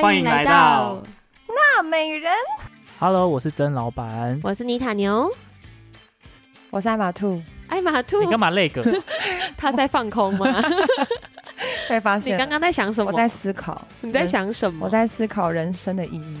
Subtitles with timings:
[0.00, 1.02] 欢迎来到
[1.48, 2.32] 娜美人
[2.98, 4.40] ，Hello，我是曾老板。
[4.42, 5.30] 我是妮塔牛，
[6.70, 8.82] 我是艾玛兔，艾玛兔你，干嘛累个？
[9.54, 10.46] 他在放空吗？
[11.90, 13.10] 被发现你刚刚在想什么？
[13.12, 14.86] 我在思考，你在想什么？
[14.86, 16.40] 我在思考人生的意义。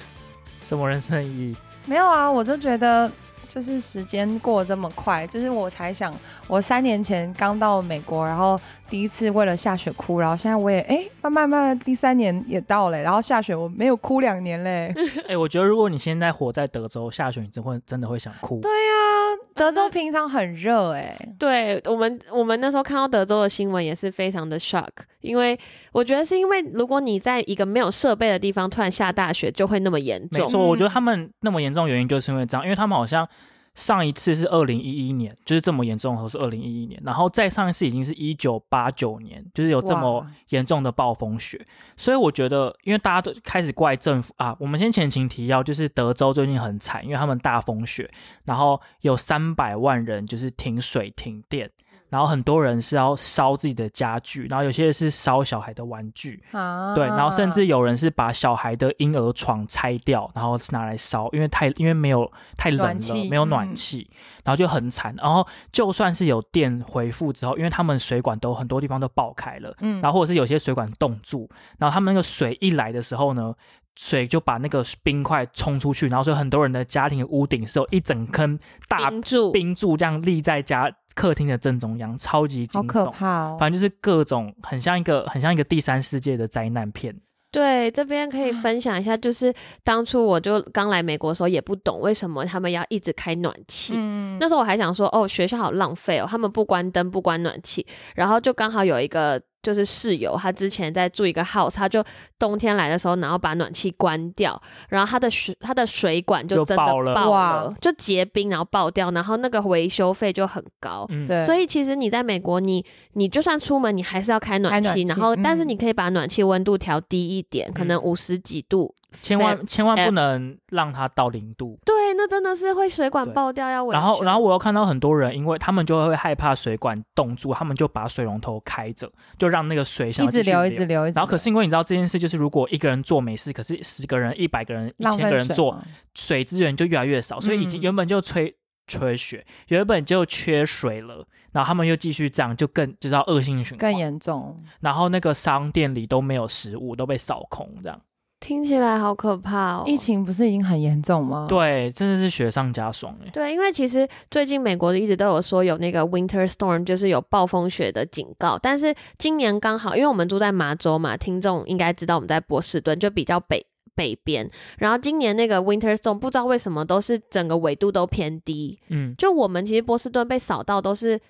[0.62, 1.56] 什么人生意义？
[1.84, 3.12] 没有啊，我就觉得
[3.46, 6.10] 就是时间过得这么快，就是我才想，
[6.46, 8.58] 我三年前刚到美国，然后
[8.88, 14.94] 第一次为了下雪哭，然后现在我也哎，慢慢慢的第三年也到了，然后下雪我没有哭两年嘞。
[15.28, 18.60] 哎、我觉得如果你现在活在德州，下雪你真会真的会想哭。
[18.60, 24.88] 对啊，德州平常很热哎、对我们，我们那时候看到德州的新闻也是非常的 shock，
[25.20, 25.58] 因为
[25.92, 30.44] 我觉得是因为如果你在一个没有设备的地方突然下大雪，就会那么严重。
[30.44, 33.28] 没错，我觉得他们那么严重的原因就是因为这样，因为他们好像
[33.76, 41.64] 上一次是二零一一年，就是这么严重的时候是二零一一年，然后再上一次已经是一九八九年，就是有这么严重的暴风雪，
[41.94, 48.10] 所以我觉得，因为大家都开始怪政府啊，我们先前情提要，就是德州最近很惨，因为他们大风雪，
[48.46, 51.70] 然后有三百万人就是停水停电。
[52.08, 64.08] 然后很多人是要烧自己的家具，然后有些是烧小孩的玩具，啊对，然后甚至有人是把小孩的婴儿床拆掉，然后拿来烧，因为太因为没有太冷了，没有暖嗯气，
[64.44, 65.14] 然后就很惨。
[65.18, 73.54] 然后就算是有电回复之后，因为他们水管都很多地方都爆开了，嗯然后或者是有些水管冻住，然后他们那个水一来的时候呢。
[73.96, 78.58] 水就把那个冰块冲出去，然后所以很多人的家庭的屋顶是有一整坑
[78.88, 83.10] 大冰柱，冰柱这样立在家客厅的正中央，超级惊好可悚。
[83.10, 83.56] 怕哦。
[83.58, 87.16] 反正就是各种很像一个很像一个第三世界的灾难片。
[87.52, 93.94] 对，这边可以分享一下， 就是当初我就刚来美国的时候，也不懂为什么他们要一直开暖气。
[93.96, 102.04] 嗯那时候我还想说，哦，学校好浪费哦，他们不关灯不关暖气，然后就刚好有一个就是室友，他之前在住一个 house，他就
[102.38, 111.04] 冬天来的时候，然后把暖气关掉，然后他的水他的水管就就真的爆了爆了，就结冰，然后爆掉，然后那个维修费就很高。
[111.08, 112.84] 嗯，对，所以其实你在美国，你
[113.14, 118.94] 你就算出门，你还是要开暖气，暖气然后但是嗯你可以把暖气温度调低一点，可能嗯五十几度。
[119.12, 121.78] 千万千万不能让它到零度。
[121.84, 123.86] 对，那真的是会水管爆掉要。
[123.90, 135.78] 然后，然后我又看到很多人，因为他们就会害怕水管冻住，他们就把水龙头开着，就让那个水想一直流，一直流，一直然后，可是因为你知道这件事，就是如果一个人做没事，可是十个人、一百个人、一千个人做，
[136.14, 138.52] 水资源就越来越少，所以已经嗯原本就缺
[138.86, 144.56] 缺血，原本就缺水了，然后他们又继续这样，就更就是要恶性循环，更严重。
[144.80, 148.00] 然后那个商店里都没有食物，都被扫空，这样
[148.46, 149.82] 听起来好可怕哦。
[149.88, 153.30] 疫情不是已经很严重吗？，对，真的是雪上加霜哎。
[153.32, 158.56] 对，因为其实最近美国一直都有说有那个 winter storm，就是有暴风雪的警告。
[158.56, 164.48] 但是今年刚好，因为我们住在麻州嘛，听众应该知道我们在波士顿，就比较北北边。
[164.78, 171.20] 然后今年那个 winter storm 不知道为什么都是整个纬度都偏低，嗯，就我们其实波士顿被扫到都是一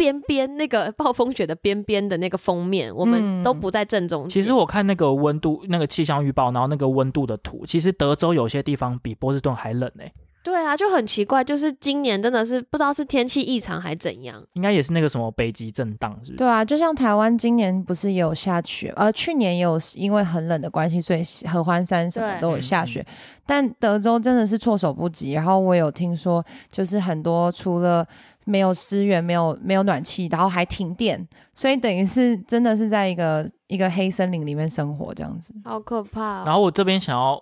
[0.00, 4.30] 边边那个暴风雪的边边的那个封面，我们嗯都不在正中间。
[4.30, 10.10] 其实我看那个温度，那个气象预报，然后那个温度的图，其实德州有些地方比波士顿还冷哎，
[10.42, 14.42] 对啊，就很奇怪，就是今年真的是不知道是天气异常还怎样。
[14.54, 16.36] 应该也是那个什么北极震荡，是不是？
[16.38, 23.04] 对啊，就像台湾今年不是也有下雪，呃，去年也有因为很冷的关系，所以合欢山什么都有下雪。
[23.44, 25.32] 但德州真的是措手不及。
[25.32, 28.06] 然后我有听说，就是很多除了
[28.50, 35.54] 没有资源、没有没有暖气，然后还停电，所以等于是真的是在一个一个黑森林里面生活这样子。
[35.64, 36.42] 好可怕、哦！
[36.44, 37.40] 然后我这边想要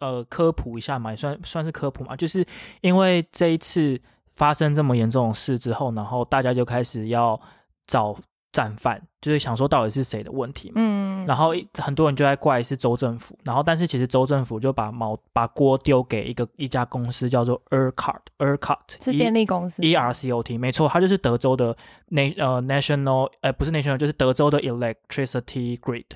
[0.00, 2.44] 呃科普一下嘛，也算算是科普嘛，就是
[2.80, 4.00] 因为这一次
[4.30, 7.38] 发生这么严重的事之后，然后大家就开始要
[7.86, 8.16] 找
[8.56, 10.76] 战犯，就是想说到底是谁的问题嘛。
[10.76, 21.76] 嗯，然后一很多人就在怪是州政府，然后但是其实州政府就把毛把锅丢给一个一家公司叫做 ERCOT，ERCOT 是电力公司 E R C O T，没错，它就是德州的
[22.08, 26.06] na 呃 national 呃不是 national，就是德州的 electricity grid，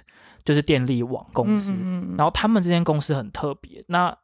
[0.42, 1.72] 就是电力网公司。
[1.74, 4.16] 嗯嗯然后他们这间公司很特别，那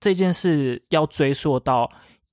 [0.00, 1.90] 这件事要追溯到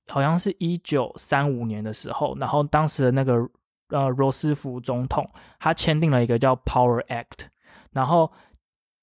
[0.08, 3.46] 好像是一九三五年的时候，然后当时的那个
[3.90, 5.28] 呃罗斯福总统
[5.58, 7.46] 他签订了一个叫 Power Act，
[7.92, 8.30] 然后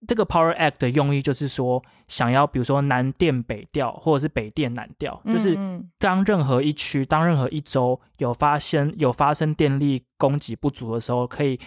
[0.08, 11.60] 这个 Power Act 的用意就是说，想要比如说南电北调，或者是北电南调，就是嗯当任何一区、当任何一州有发生有发生电力供给不足的时候，可以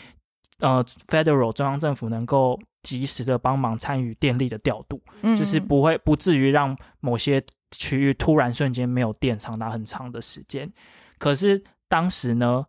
[0.60, 5.36] 呃 Federal 中央政府能够及时的帮忙参与电力的调度，嗯。
[5.36, 10.72] 就是不会不至于让某些区域突然瞬间没有电长达很长的时间。
[11.18, 12.64] 可是当时呢，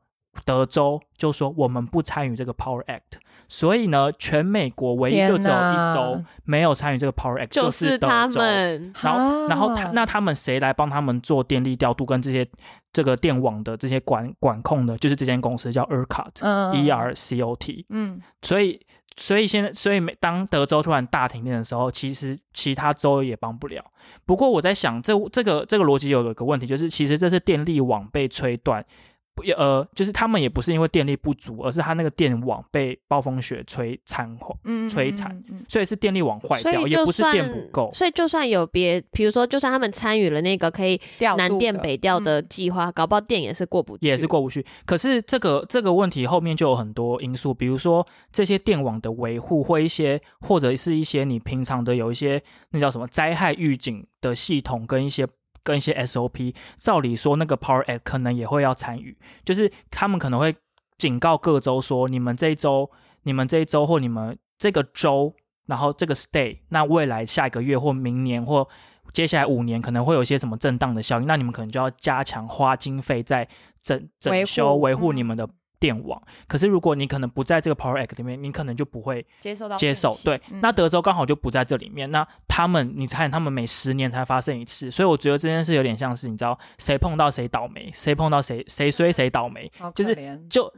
[0.45, 8.94] 德州就说我们不参与这个 Power Act，所以呢，全美国唯一就只有一州没有参与这个 Power Act，就是他们。
[9.01, 12.48] 然后，然后他那他们谁来帮他们做电力调度跟这些
[12.94, 14.98] 这个电网的这些管管控的？
[14.98, 17.86] 就是这间公司叫 ERCOT，E R C O T。
[17.89, 18.80] 嗯，所以。
[19.18, 23.84] 所以现在，所以每当德州突然大停电的时候，其实其他州也帮不了。
[24.25, 28.84] 不过我在想，这这个这个逻辑有一个问题，就是其实这是电力网被吹断。
[29.33, 37.89] 不，呃，就是他们也不是因为电力不足，而是他那个电网被暴风雪摧残嗯，摧残，所以是电力网坏掉，也不是电不够。
[37.94, 41.00] 所以就算有别，比如说，就算他们参与了那个可以
[41.38, 44.66] 南电北调的计划，搞不好电也是过不去，也是过不去。
[44.86, 52.42] 可是这个这个问题后面就有很多因素，比如说这些电网的维护，或一些或者是一些你平常的有一些
[52.72, 55.27] 那叫什么灾害预警的系统跟一些。
[55.63, 60.56] 跟一些 SOP，照理说那个 Power Act 可能也会要参与，就是他们可能会
[60.98, 62.90] 警告各州说，你们这一周、
[63.24, 65.34] 你们这一周或你们这个州，
[65.68, 68.68] 然后这个 State，那未来下一个月或明年或
[69.13, 73.48] 接下来五年可能会有一些什么震荡的效应，那你们可能就要加强花经费在
[73.81, 75.48] 整整修维护你们的。
[75.81, 80.10] 电网，可是如果你可能不在这个 Power Act 里面，你可能就不会接受到接受。
[80.24, 90.16] 对，那德州刚好就不在这里面，那他们，你猜他们每十年才发生一次，所以我觉得这件事有点像是你知道，谁碰到谁倒霉，谁碰到谁谁衰谁倒霉，就是
[90.48, 90.72] 就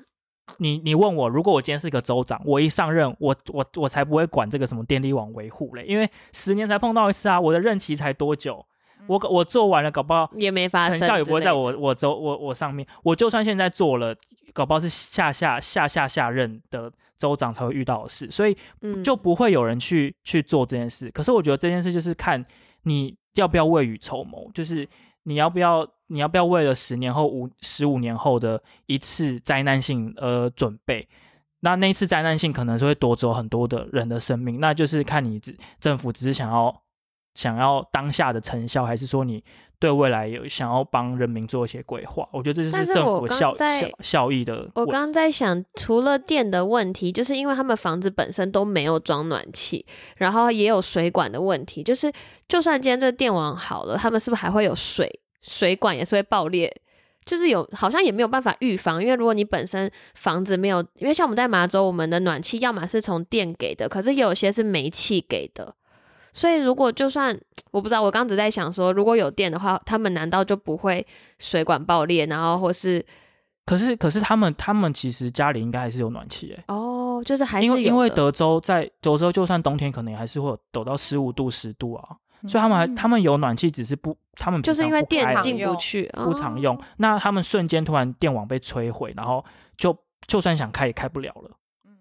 [0.59, 8.65] 你你问我，如果我今天是一个州长，我一上任，我我我才不会管这个什么电力网维护嘞，因为十年才碰到一次啊，我的任期才多久？
[9.05, 12.87] 我我做完了，搞不好也没发生，成效也不会在我我州我我上面。
[13.03, 14.15] 我就算现在做了，
[14.53, 18.55] 搞不好是下下下下下任的州长才会遇到的事，所以
[19.03, 21.09] 就不会有人去去做这件事。
[21.11, 22.45] 可是我觉得这件事就是看
[22.83, 24.87] 你要不要未雨绸缪，就是
[25.23, 31.07] 你要不要你要不要为了十年后五十五年后的一次灾难性而准备。
[31.61, 36.82] 那那一次灾难性可能是会夺走很多的人的生命，那就是看你只政府只是想要。
[37.33, 39.43] 想要当下的成效，还是说你
[39.79, 42.27] 对未来有想要帮人民做一些规划？
[42.31, 44.69] 我觉得这就是政府效效效益的。
[44.75, 49.85] 我刚刚在想，除了电的问题，就是因为他们房子本身都没有装暖气，
[50.17, 51.83] 然后也有水管的问题。
[51.83, 52.11] 就是
[52.47, 56.73] 就算今天这个电网好了，他们是不是还会有水水管也是会爆裂？
[57.25, 65.73] 就是有好像也没有办法预防，因为如果你本身房子没有，因为像我们在麻州，我们的暖气要么是从电给的，可是也有些是煤气给的。
[66.33, 67.39] 所以，如果就算
[67.71, 71.05] 我不知道，我刚只在想说，如果有电的话，他们难道就不会
[71.37, 73.05] 水管爆裂，然后或是？
[73.65, 76.63] 可是，可是他们他们其实家里应该还是有暖气哎。
[76.67, 86.77] 哦，就是还是因为因为德州在德州，就算冬天可能还是会抖到十五度十度啊，所以他们还他们有暖气，只是不他们就是因为电进不去，不常用。
[86.97, 89.45] 那他们瞬间突然电网被摧毁，然后
[89.77, 89.95] 就
[90.27, 91.51] 就算想开也开不了了。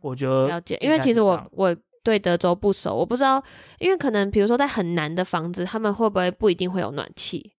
[0.00, 1.76] 我觉得了解，因为其实我我。
[2.02, 3.43] 对德州不熟，我不知道，
[3.78, 7.52] 因为可能比如说在很难的房子，他们会不会不一定会有暖气？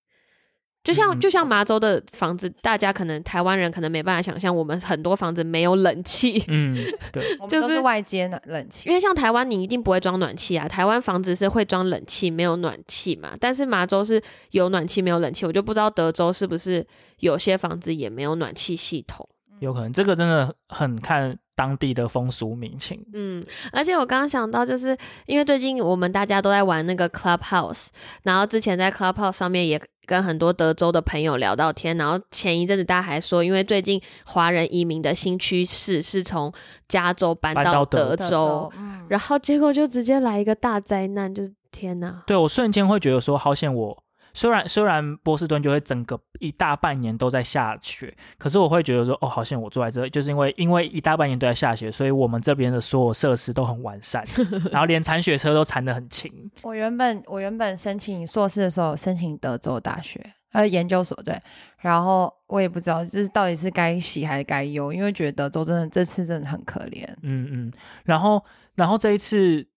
[0.84, 6.44] 就像就像麻州的房子，大家可能台湾人可能没办法想象，我们很多房子没有冷气。
[6.50, 6.76] 嗯，
[7.14, 8.90] 对，就是外接暖冷气。
[8.90, 10.68] 因为像台湾，你一定不会装暖气啊。
[10.68, 13.32] 台湾房子是会装冷气，没有暖气嘛。
[13.40, 15.46] 但是麻州是有暖气，没有冷气。
[15.46, 16.86] 我就不知道德州是不是
[17.20, 19.26] 有些房子也没有暖气系统。
[19.62, 21.40] 有可能，这个真的很看。
[21.56, 27.88] 当地的风俗民情，嗯，而且我刚刚想到，就是因为最近我们大家都在玩那个 Clubhouse，
[28.24, 36.52] 然后之前在 Clubhouse 上面也跟很多德州的朋友聊到天，然后前一阵子大家还说，因为最近华人移民的新趋势是从
[36.88, 38.72] 加州搬到德州，
[39.08, 42.24] 然后结果就直接来一个大灾难，就是天哪！
[42.26, 44.04] 对我瞬间会觉得说，好险我。
[44.34, 54.26] 虽然虽然波士顿就会整个一大半年都在下雪，可是我会觉得说，哦，好像我住在这，就是因为因为一大半年都在下雪，所以我们这边的所有设施都很完善，
[54.72, 56.32] 然后连铲雪车都铲得很勤。
[56.64, 60.20] 我原本我原本申请硕士的时候申请德州大学
[60.52, 61.40] 呃研究所对，
[61.78, 67.08] 然后我也不知道这是到底是该喜还是该忧，因为觉得德州真的这次真的很可怜。
[67.22, 67.74] 嗯嗯，
[68.04, 68.44] 然后
[68.76, 69.68] 然后这一次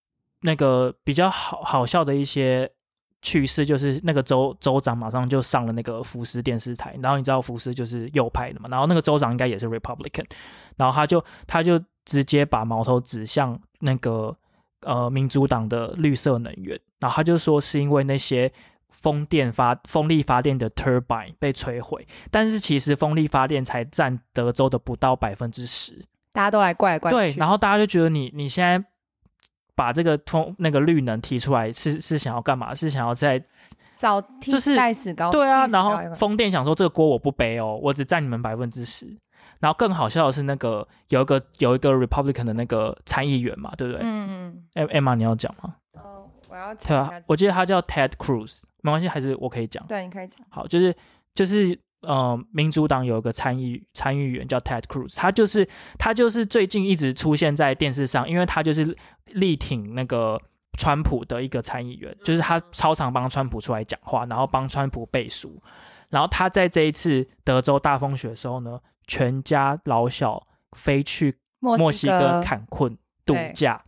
[0.41, 2.71] 那个比较好好笑的一些。
[3.26, 10.25] 去世就是那个州州长马上就上了那个福斯电视台，然后你知道福斯就是右派的嘛，然后那个州长应该也是 Republican，
[10.76, 14.37] 然后他就他就直接把矛头指向那个
[14.83, 18.52] 呃民主党的绿色能源，然后他就说是因为那些
[18.90, 28.85] 风电发风力发电的 turbine 被摧毁，但是其实风力发电才占德州的不到百分之十，大家都来怪怪对，然后大家就觉得你你现在。
[29.76, 32.75] 把这个通那个绿能提出来是是想要干嘛？
[32.75, 33.40] 是想要在
[33.95, 39.16] 找就是代史高对啊，然后风电想说这个锅我不背哦，我只占你们百分之十。
[39.59, 44.02] 然后更好笑的是，那个有一个有一个 Republican 的那个参议员嘛，对不对？
[44.02, 45.76] 嗯哎、艾玛，你要讲吗？
[45.95, 49.83] 嗯，哦，我要对啊查一下，，我记得他叫 Ted Cruz，没关系，还是我可以讲。
[49.87, 50.45] 对，你可以讲。
[50.50, 50.95] 好，就是
[51.35, 58.97] 就是呃，民主党有一个参议参议员叫 Ted Cruz，他就是他就是最近一直出现在电视上，因为他就是
[59.27, 60.41] 力挺那个
[60.79, 65.61] 川普的一个参议员，就是他超常帮川普出来讲话，然后帮川普背书。
[66.09, 70.47] 然后他在这一次德州大风雪的时候呢，全家老小
[70.77, 73.83] 飞去墨西哥坎昆度假，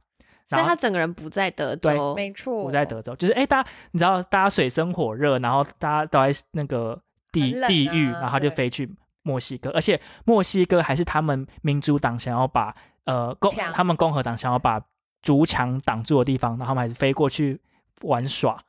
[0.48, 7.00] 然后所以他整个人不在德州，没错，不在德州，就是哎，大家你知道，大家水深火热，然后大家都在那个
[7.32, 8.90] 地、地狱，啊然后他就飞去
[9.22, 14.80] 墨西哥，而且墨西哥还是他们民主党想要把呃共他们共和党想要把
[15.22, 17.60] 竹墙挡住的地方，然后他们还是飞过去
[18.02, 18.62] 玩耍，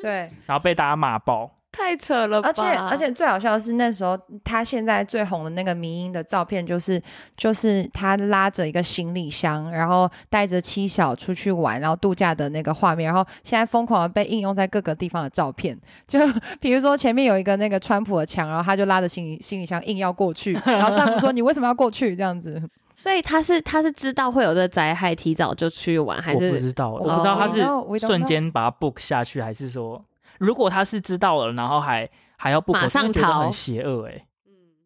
[0.00, 1.59] 对，然后被大家骂爆。
[1.72, 2.48] 太扯了吧！
[2.48, 7.00] 而且而且最好笑的是，那时候他现在最红的那个迷音的照片，就是
[7.36, 15.78] 就是他拉着一个行李箱，然后带着妻小出去玩，然后度假的那个画面，然后现在疯狂的被应用在各个地方的照片。
[16.06, 16.18] 就
[16.60, 22.60] 比如说前面有一个那个川普的墙，然后他就拉着行李行李箱硬要过去，然后川普说： “你为什么要过去？”这样子。
[22.92, 27.64] 所以他是他是知道会有这个灾害，提早就去玩，还我不知道，我不知道他是
[27.98, 30.04] 瞬间把它 book 下去，还是说
[30.40, 33.40] 如果他是知道了，然后还还要 book，马上我真的觉得逃。
[33.42, 34.26] 很邪恶哎、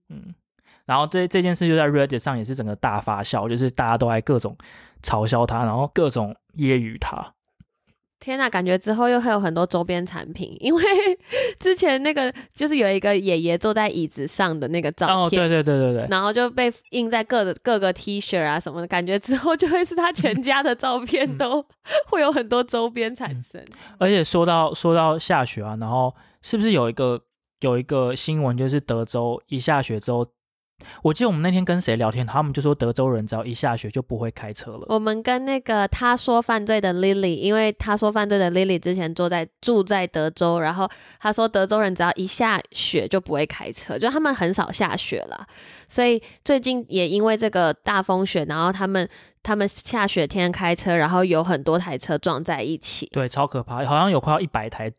[0.09, 0.35] 嗯，
[0.85, 4.57] 然后这这件事就在 Reddit 上也是整个大发酵，就是大家都在各种
[5.01, 7.33] 嘲笑他，然后各种揶揄他。
[8.21, 10.83] 天呐，感觉之后又会有很多周边产品，因为
[11.61, 15.95] 之前那个就是有一个爷爷坐在椅子上的那个照哦，片，对对对对。
[16.03, 21.37] 对，然后就被印在各的各个 T 恤啊什么的，感觉之后就会是他全 家的照片嗯。
[21.39, 21.65] 都
[22.07, 23.63] 会有很多周边产生。
[23.99, 27.21] 而且说到说到下雪啊，然后是不是有一个
[27.61, 30.27] 有一个新闻，就是德州一下雪之后，
[31.03, 34.87] 我记得我们那天跟谁聊天，他们就说德州人只要一下雪就不会开车了。
[34.89, 40.89] 我们跟那个他说犯罪的 Lily，因为他说犯罪的 Lily 之前住在住在德州，然后
[41.21, 45.47] 他说德州人只要一下雪就不会开车，就他们很少下雪了，
[45.89, 49.09] 所以最近也因为这个大风雪，然后他们
[49.43, 53.07] 他们下雪天开车，然后有很多台车撞在一起。
[53.13, 54.93] 对，超可怕，好像有快要一百台，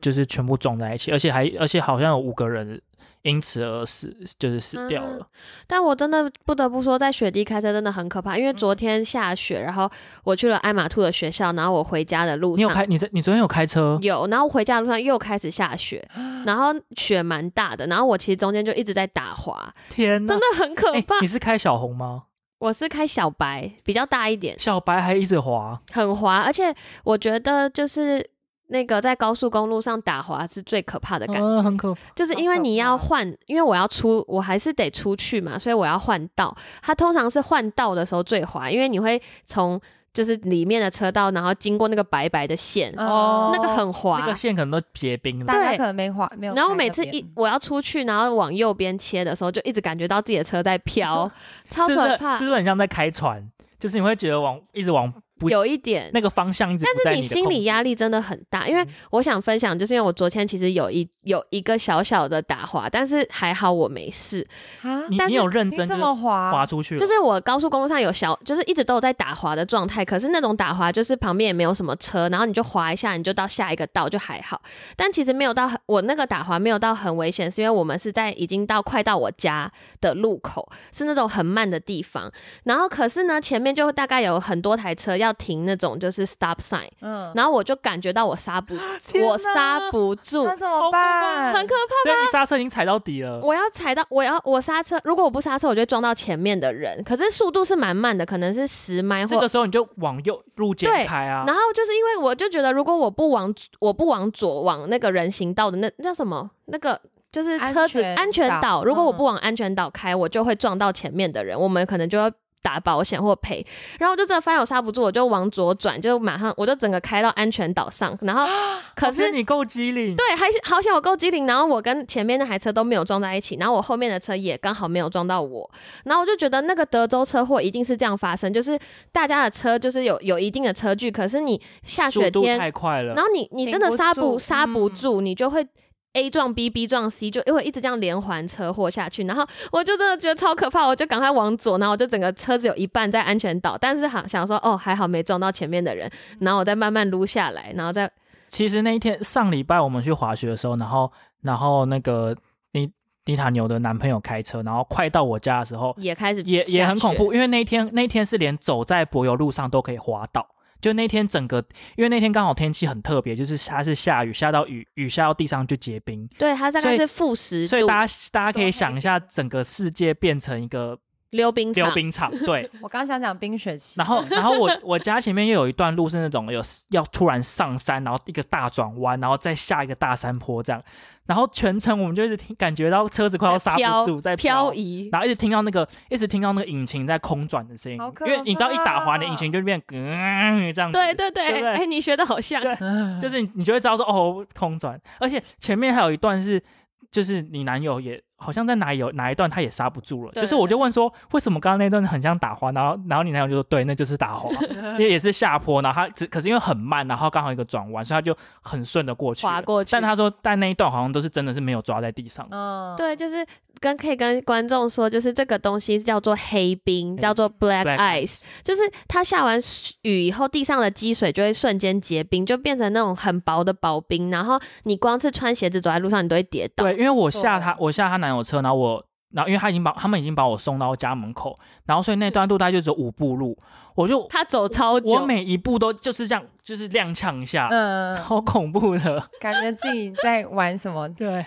[0.00, 2.80] 就是全部撞在一起，而且还而且好像有五个人
[3.22, 5.26] 因此而死，就是死掉了。
[5.66, 9.90] 但我真的不得不说，在雪地开车真的很可怕，因为昨天下雪，然后
[10.24, 12.86] 我去了艾玛兔的学校，然后我回家的路上你有开？
[12.86, 13.98] 你在你昨天有开车？
[14.02, 16.08] 有，然后回家的路上又开始下雪，
[16.46, 21.20] 然后雪蛮大的，然后我其实中间就一直在打滑，天呐，真的很可哎怕。
[21.20, 22.24] 你是开小红吗？
[22.60, 28.30] 我是开小白，比较大一点，小白还一直滑，很滑，而且我觉得就是。
[28.68, 32.00] 那个在高速公路上打滑是最可怕的感觉，嗯，很可怕。
[32.14, 36.56] 就是因为你要怕换，因为我要出，我还是得出去嘛，所以我要换道。
[36.82, 39.80] 它通常是换道的时候最滑，因为你会从
[40.12, 44.20] 就是里面的车道，然后经过那个白白的线，哦那个很滑。
[44.20, 46.54] 那个线可能都结冰了对可能没滑没有。
[46.54, 51.30] 然后我每次一我要出去，然后往右边切的时候，就一直感觉到自己的车在飘，
[51.68, 52.44] 超可怕是。
[52.44, 53.48] 不是很像在开船？
[53.78, 64.46] 就是你会觉得往一直往不有一点，那个方向一直不在但是你心理压力真的很大，因为嗯我想分享，就是因为我昨天其实有一有一个小小的打滑，但是还好我没事。
[64.82, 74.60] 啊，但你你有认真这么滑，滑出去了，就是我高速公路上有小，就是一直都有在打滑的状态，可是那种打滑就是旁边也没有什么车，然后你就滑一下，你就到下一个道就还好。
[74.96, 82.32] 但其实没有到很，我那个打滑没有到很危险，是因为我们是在已经到快到我家的路口，是那种很慢的地方。
[82.64, 88.74] 然后可是呢，前面就大概有很多台车要停那种就是 stop sign，嗯，然后我就感觉到我刹不，
[89.26, 91.52] 我刹不住那，怎么办？
[91.52, 92.10] 很可怕。
[92.10, 93.40] 所以你刹车已经踩到底了。
[93.42, 97.02] 我要踩到，我要我刹车，如果我不刹车，我就会撞到前面的人。
[97.04, 107.00] 可是速度是蛮慢的，可能是十迈或这个时候你就往右路肩对开啊然，后就是因为我就觉得，如果我不往我不往左往那个人行道的那那叫什么那个。
[107.30, 112.28] 就是车子安全岛岛，如果我嗯不往安全岛开，我就会撞到前面的人，我们可能就要
[112.62, 113.64] 打保险或赔。
[113.98, 118.46] 然后我就真的发现我刹不住，我就往左转，就马上我就整个开到安全岛上，然后
[118.94, 125.70] 可是你够机灵，对，还是好险我够机灵，然后我跟前面那台车都没有撞在一起，然后我后面的车也刚好没有撞到我，
[126.04, 128.78] 然后我就觉得那个德州车祸一定是这样发生，就是
[129.12, 133.24] 大家的车就是有有一定的车距，可是你下雪天，太快了然。
[133.24, 135.66] 后你你真的刹不刹不嗯住，你就会。
[136.14, 146.10] A 撞 B，B 撞 C，就因为一直这样连环车祸下去，然后我就真的觉得超可怕，我就赶快往左，然后我就整个车子有一半在安全岛，但是好想说哦还好没撞到前面的人，
[146.40, 148.10] 然后我再慢慢撸下来，然后再
[148.48, 151.12] 其实那一天上礼拜我们去滑雪的时候，然后
[151.42, 152.34] 然后那个
[152.72, 152.90] 你
[153.26, 160.46] 妮塔牛的男朋友开车，然后快到我家的时候，也开始也也很恐怖，因为那一天那一天是连走在柏油路上都可以滑倒。
[160.80, 161.64] 就那天整个，
[161.96, 170.98] 因为那天刚好天气很特别，就是它是下雨，下到雨雨下到地上就结冰，对，它大概是负十度，所以大家大家可以想一下，整个世界变成一个
[171.30, 172.70] 溜冰场，溜冰场，对。
[172.80, 180.82] 我刚想讲冰雪奇，然后，然后我我家前面又有一段路是那种有要突然上山，然后一个大转弯，然后再下一个大山坡这样，
[181.26, 192.74] 然后全程我们就一直听感觉到车子快要刹不住，在漂移，然后一直听到那个，一直听到那个引擎在空转的声音因为你知道一打滑，你的引擎就变嗯这样子，对对对哎，你学的好像，对
[193.20, 196.62] 就是你你就会知道说哦空转，而且前面还有一段是，
[197.10, 204.48] 就是你男友也好像在哪里有哪一段他也刹不住了，就是我就问说为什么刚刚那段很像打滑，然后然后你男友就说对，那就是打滑，
[204.92, 209.52] 因 为也是下坡，然后他只可是因为很慢，然后刚好一个转弯，所以他就很顺的过去了。
[209.52, 209.90] 滑过去。
[209.90, 213.44] 但他说但那一段好像都是真的是没有抓在地上，嗯，对，就是
[213.80, 219.60] 跟可以跟观众说，就是这个东西叫做黑冰，叫做 black ice，就是它下完
[220.02, 226.84] 雨以后，地上的积水就会瞬间结冰，就变成那种很薄的薄冰，然后你光是穿鞋子走在路上，你都会跌倒。
[226.84, 229.04] 对，因为我下他我下他男友车，然后我。
[229.30, 231.54] 然后，因为他已经把他们已经把我送到家门口，
[231.84, 233.54] 然后所以那段路大概就只有五步路，
[233.94, 239.22] 我就 他走超久，我每一步都就是这样，就是踉跄一下，嗯，超恐怖的。
[239.38, 241.44] 感觉自己在玩什么， 对，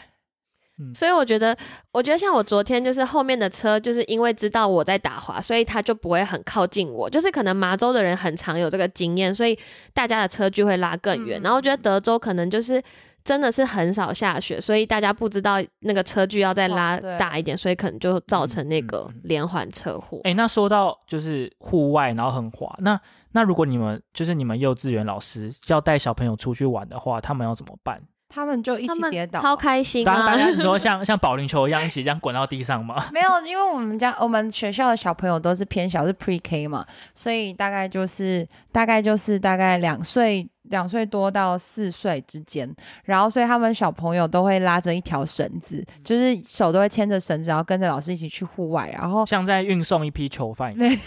[0.94, 1.56] 所以我觉得，
[1.92, 7.10] 我觉得像我昨天就是后面的车，就是因为知道我在打滑，所以他就不会很靠近我。
[7.10, 9.58] 就是可能麻州的人很常有这个经验，所以
[9.94, 11.40] 大家的车距会拉更远。
[11.40, 12.82] 嗯然后我觉得德州可能就是
[13.24, 20.20] 真的是很少下雪，所以大家不知道那个车距要再拉大一点，所以可能就造成那个连环车祸。
[20.24, 23.00] 哎，那说到就是户外，然后很滑，那
[23.34, 28.02] 那如果你们就是你们幼稚园老师要带小朋友出去玩的话，他们要怎么办？
[28.34, 30.36] 他们就一起跌倒，超开心啊！
[30.38, 32.96] 家你说像像保龄球一样一起这样滚到地上吗？
[33.12, 42.68] 没有，因为我们家我们学校的小朋友都是偏小，是 Pre K 嘛，所以大概就是大概就是大概两岁两岁多到四岁之间，
[43.04, 50.98] 然后所以他们小朋友都会拉着一条绳子，就是手都会牵着绳子，然后跟着老师一起去户外，然后像在运送一批囚犯一样，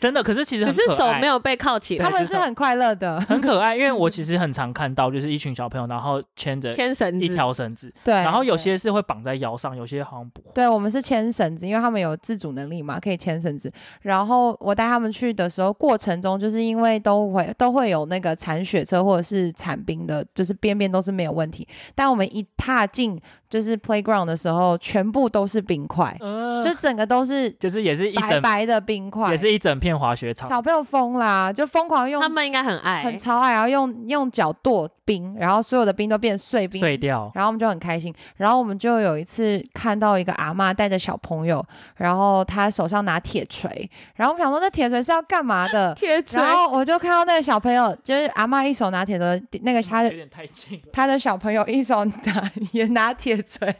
[0.00, 0.22] 真的。
[0.22, 10.50] 可是其实可是手没有被铐起来他们，是很快乐的，很可爱，因为我 其实很常看到，就是一群小朋友，然后牵着牵绳一，条绳子，对，然后有些是会绑在腰上，有些好像不会。
[10.54, 13.72] 对，我们是牵绳子，因为他们有自主能力嘛，可以牵绳子。
[14.00, 21.68] 然后我带他们去的时候，过程中就是因为都会都会有那个铲雪车或者是铲冰的，就是边边都是没有问题。
[21.94, 23.20] 但我们一踏进
[23.52, 30.48] 就是 playground 的时候，全部都是冰块，呃，就整个都是就是也是一整，白白的冰块，也是一整片滑雪场。
[30.48, 33.18] 小朋友疯啦，就疯狂用他们应该很爱很。
[33.18, 38.12] 超爱，然后用用脚跺冰，然后所有的冰都变碎冰，碎掉，然后我们就很开心。
[38.36, 41.62] 然后我们就有一次看到一个阿嬷带着小朋友，
[41.96, 43.68] 然后他手上拿铁锤，
[44.14, 45.94] 然后我们想说那铁锤是要干嘛的？
[45.94, 50.84] 铁锤然后我就看到那个小朋友，就是阿嬷一手拿铁锤，那个他的有点太近了。
[50.90, 53.74] 他的小朋友一手拿也拿铁锤、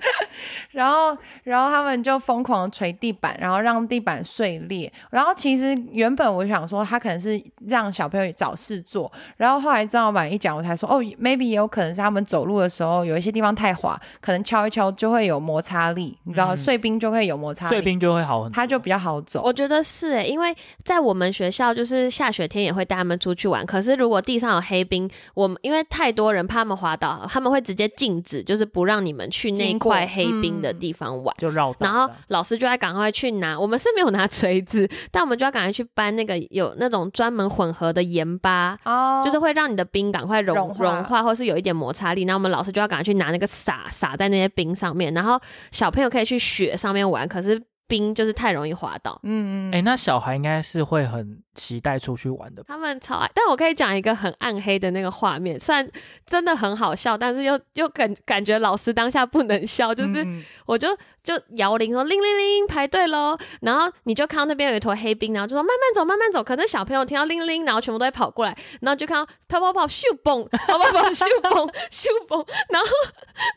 [0.72, 4.92] 然后然后他们就疯狂地捶地板，然后让地板碎裂。
[5.10, 18.54] 然后其实原本我想说他可能是让小朋友找事做，然后后来张老板一讲，我才说哦，maybe 也有可能是他们走路的时候有一些地方太滑，可能敲一敲就会有摩擦力，你知道、嗯碎冰就会有摩擦力，碎冰就会好很多。
[18.54, 19.40] 它就比较好走。
[19.42, 23.64] 我觉得是诶，因为在我们学校，就是下雪天也会带他们出去玩。
[23.64, 31.34] 可是如果地上有黑冰，我们因为太多人怕他们滑倒，他们会直接禁止，就是不让你们去那块黑冰的嗯地方玩。
[31.38, 42.22] 就绕然后老师就要赶快去拿，我们是没有拿锤子， 但我们就要赶快去搬那个有那种专门混合的盐巴，哦就是会让你的冰赶快融融化融化，或是有一点摩擦力。
[42.22, 49.18] 然后我们老师就要赶快去拿那个撒撒在那些冰上面，然后小朋友可以去雪上面玩，可是冰就是太容易滑倒。
[49.24, 52.62] 嗯嗯，哎、那小孩应该是会很期待出去玩的。
[52.62, 55.88] 他们超爱，但我可以讲一个很暗黑的那个画面，虽然
[56.26, 60.24] 真的很好笑，但是又又感感觉老师当下不能笑，就是
[60.66, 60.88] 我就
[61.22, 71.52] 就摇铃说铃铃铃排队喽，然后你就看到那边有一坨黑冰，然后就说慢慢走慢慢走，可能小朋友听到铃铃，然后全部都会跑过来，然后就看到跑跑跑咻蹦，跑跑跑咻蹦
[71.90, 72.88] 咻蹦，然后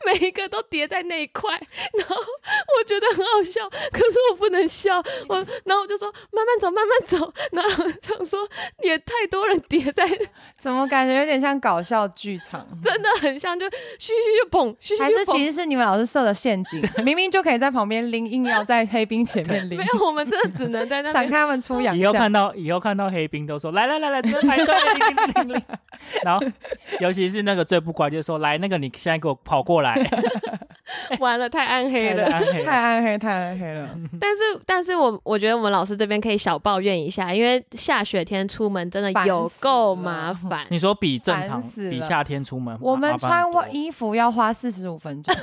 [0.05, 1.51] 每一个都叠在那一块，
[1.97, 4.97] 然后我觉得很好笑，可是我不能笑，
[5.29, 8.47] 我然后我就说慢慢走慢慢走，然后想说
[8.83, 10.05] 也太多人叠在，
[10.59, 12.67] 怎么感觉有点像搞笑剧场？
[12.83, 14.09] 真的很像就咻咻
[14.45, 15.25] 咻蹦咻咻还是。
[15.31, 22.01] 其实是你们老师设的陷阱，明明就可以在旁边拎，硬要在黑冰前面拎 没，有，我们真的只能在那边想看他们出洋相。
[22.01, 25.63] 以后看到以后看到黑冰都说来来来来这边排队，铃铃铃铃铃。
[26.23, 26.45] 然后
[26.99, 29.93] 尤其是那个最不乖，就是说来那个你现在给我跑过来。
[31.19, 32.29] 完了，太暗黑了。
[32.29, 32.37] 太
[32.79, 33.89] 暗黑，太暗黑了。
[34.19, 40.65] 但是，但是我我觉得我们老师这边可以小抱怨一下，因为下雪天出门真的有够麻烦。
[40.69, 45.33] 你说比正常比夏天出门，我们穿外衣服要花四十五分钟，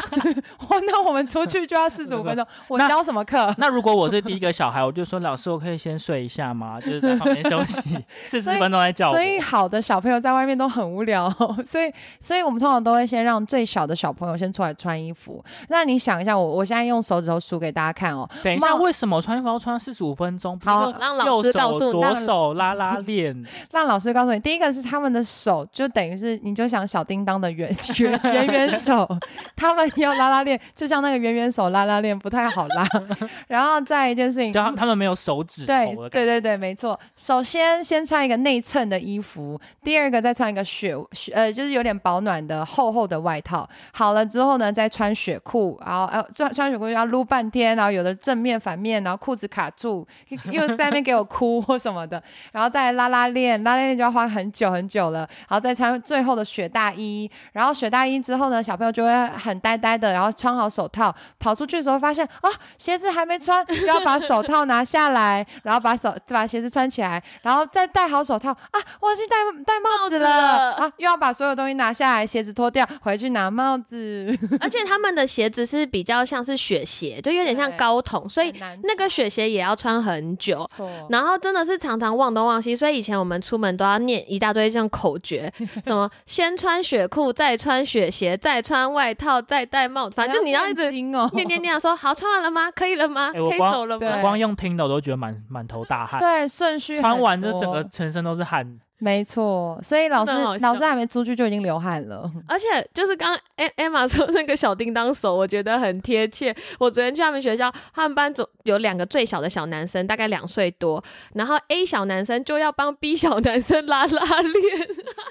[0.68, 2.46] 我那我们出去就要四十五分钟。
[2.68, 3.54] 我教什么课？
[3.58, 6.80] 那如果我是第一个小孩，我就说老师，我可以先睡一下吗？
[6.80, 9.22] 就是在旁边休息四十分钟再叫我所。
[9.22, 11.28] 以好的小朋友在外面都很无聊，
[11.64, 15.44] 所以所以我们通常都会先让最小的小朋友先出来穿衣服。
[15.68, 18.28] 那你想一下，我我现在用手指头数给大家看哦。
[18.42, 20.58] 等一下，为什么穿衣服要穿四十五分钟？
[20.64, 29.08] 好让老师告诉你手左手拉拉链， 让老师告诉你，第一个是他们的手，就等于是你就想小叮当的圆圆圆圆手，
[29.56, 32.86] 他们要拉拉链，就像那个圆圆手拉拉链不太好拉。
[33.48, 35.66] 然后再一件事情，就他他们没有手指头
[36.10, 36.18] 对。
[36.18, 36.98] 对对对，没错。
[37.16, 43.68] 首先先穿一个内衬的衣服，第二个再穿一个雪雪呃，就是有点保暖的厚厚的外套。
[43.92, 50.06] 好了之后呢，再穿雪裤，然后呃穿穿雪裤要撸半天，然后有的正面反面，然后裤子卡住，
[50.52, 69.36] 又在那边给我哭或什么的，然后再拉拉链，拉拉链就要花很久很久了，然后再穿最后的雪大衣，然后雪大衣之后呢，小朋友就会很呆呆的，然后穿好手套，跑出去的时候发现啊，鞋子还没穿，就要把手套拿下来， 然后把手把鞋子穿起来，然后再戴好手套啊，忘记戴
[69.66, 70.72] 戴帽子了帽子了。
[70.74, 74.38] 啊，又要把所有东西拿下来，鞋子脱掉，回去拿帽子，
[74.68, 78.52] 而且他们的鞋子是比较像是雪鞋，就有点像高筒，所以
[78.82, 80.68] 那个雪鞋也要穿很久。
[81.08, 85.50] 然后真的是常常忘东忘西，所以以前我们出门都要念一大堆这种口诀，
[85.84, 92.70] 什么先穿雪裤，再穿雪鞋，再穿外套，再戴帽子，反正就你要一直念念念念说好穿完了吗？
[92.76, 93.32] 可以了吗？
[93.32, 94.20] 可以走了吗我？
[94.20, 98.78] 光用听的我都觉得满满头大汗，对顺序穿完就整个全身都是汗。
[98.98, 102.30] 没错，所以老师老师还没出去就已经流汗了。
[102.48, 106.54] 而且就是刚刚 E- Emma 说那个小叮当手，我觉得很贴切。
[106.78, 111.02] 我昨天去他们学校，他们班总有两个最小的小男生，大概两岁多，
[111.34, 114.88] 然后 A 小男生就要帮 B 小男生拉拉链，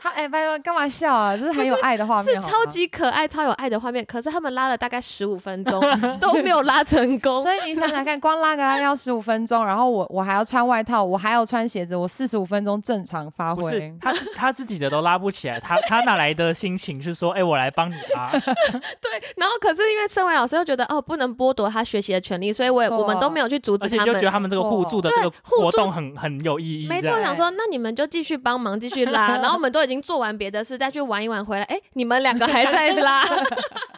[0.07, 1.35] 他哎，拜托干嘛笑啊？
[1.35, 2.65] 这是很有爱的画面，是超。
[2.67, 4.03] 级可爱、超有爱的画面。
[4.05, 5.81] 可是他们拉了大概十五分钟
[6.19, 7.41] 都没有拉成功。
[7.41, 13.93] 所以你想想看，光拉个拉要十五分钟，然后我我还要穿外套，我还要穿鞋子，我四十五分钟正常发挥。
[14.01, 18.29] 他他自己的都拉不起来，他他哪来的心情是说，哎、我来帮你拉？
[18.99, 24.31] 对，然后可是因为身为老师又觉得哦，不能剥夺他学习的权利，所以我也错我们都没有去阻止他们而且就觉得。
[24.31, 26.87] 他们这个互助的这个对互动很很有意义。
[26.87, 33.23] 没错，想说那你们就继续帮忙，继续拉， 然后我们都已经做完别的事，再去玩一玩回来，哎，你们两个还在拉，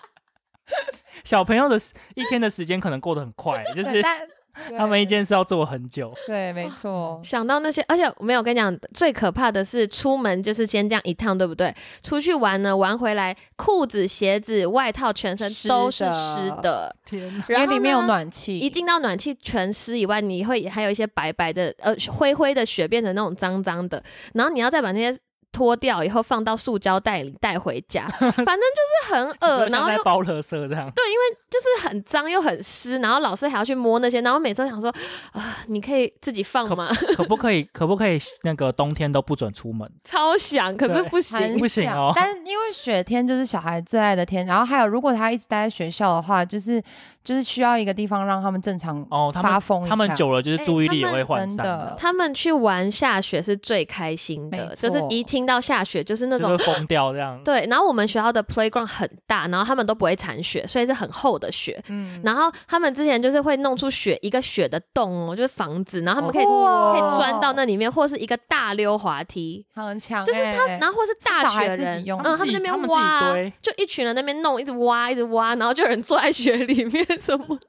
[1.24, 4.04] 小朋友的时一天的时间可能过得很快，就是
[4.78, 6.14] 他们一件事要做很久。
[6.28, 11.74] 对，没错， 想到那些，而且没有跟你讲，最可怕的是出门就是先这样一趟，对不对？
[12.04, 17.46] 出去玩呢，玩回来裤子、鞋子、外套全身都是湿的，天哪！
[17.48, 25.18] 因然后为里面有暖气，一进到暖气全湿以外，你会还有一些白白的呃灰灰的雪变成那种脏脏的，然后你要再把那些
[25.52, 30.92] 脱掉以后放到塑胶袋里带回家， 反正就是很恶， 就然后又像在包垃圾这样。
[30.92, 34.94] 对，因为就是很脏又很湿，然后老师还要去摸那些，然后每次都想说
[35.32, 36.90] 啊，你可以自己放吗？
[37.16, 37.64] 可不可以？
[37.74, 38.20] 可不可以？
[38.44, 39.90] 那个冬天都不准出门？
[40.04, 41.58] 超想，可是不行。
[41.58, 46.82] 不行哦但因为雪天就是小孩最爱的天，然后还有如果他一直待在学校的话，就是
[47.24, 49.90] 就是需要一个地方让他们正常哦，他们发疯一下。
[49.90, 57.40] 他们久了就是哎注意力也会涣真的散的，他们去玩下雪是最开心的，就是一听到下雪就是那种会疯掉这样。
[57.46, 57.66] 对。
[57.70, 61.82] 然后我们学校的 playground 很大，然后他们都不会铲雪，所以是很厚的雪。
[61.88, 77.68] 嗯，然后他们之前就是会弄出雪一个雪的洞哦，就是房子，然后他们可以、哇可以钻到那里面，或是一个大溜滑梯，很强欸，就是他，然后或是大雪人，嗯，他们那边挖，就一群人那边弄，一直挖，一直挖，然后就有人坐在雪里面什么的。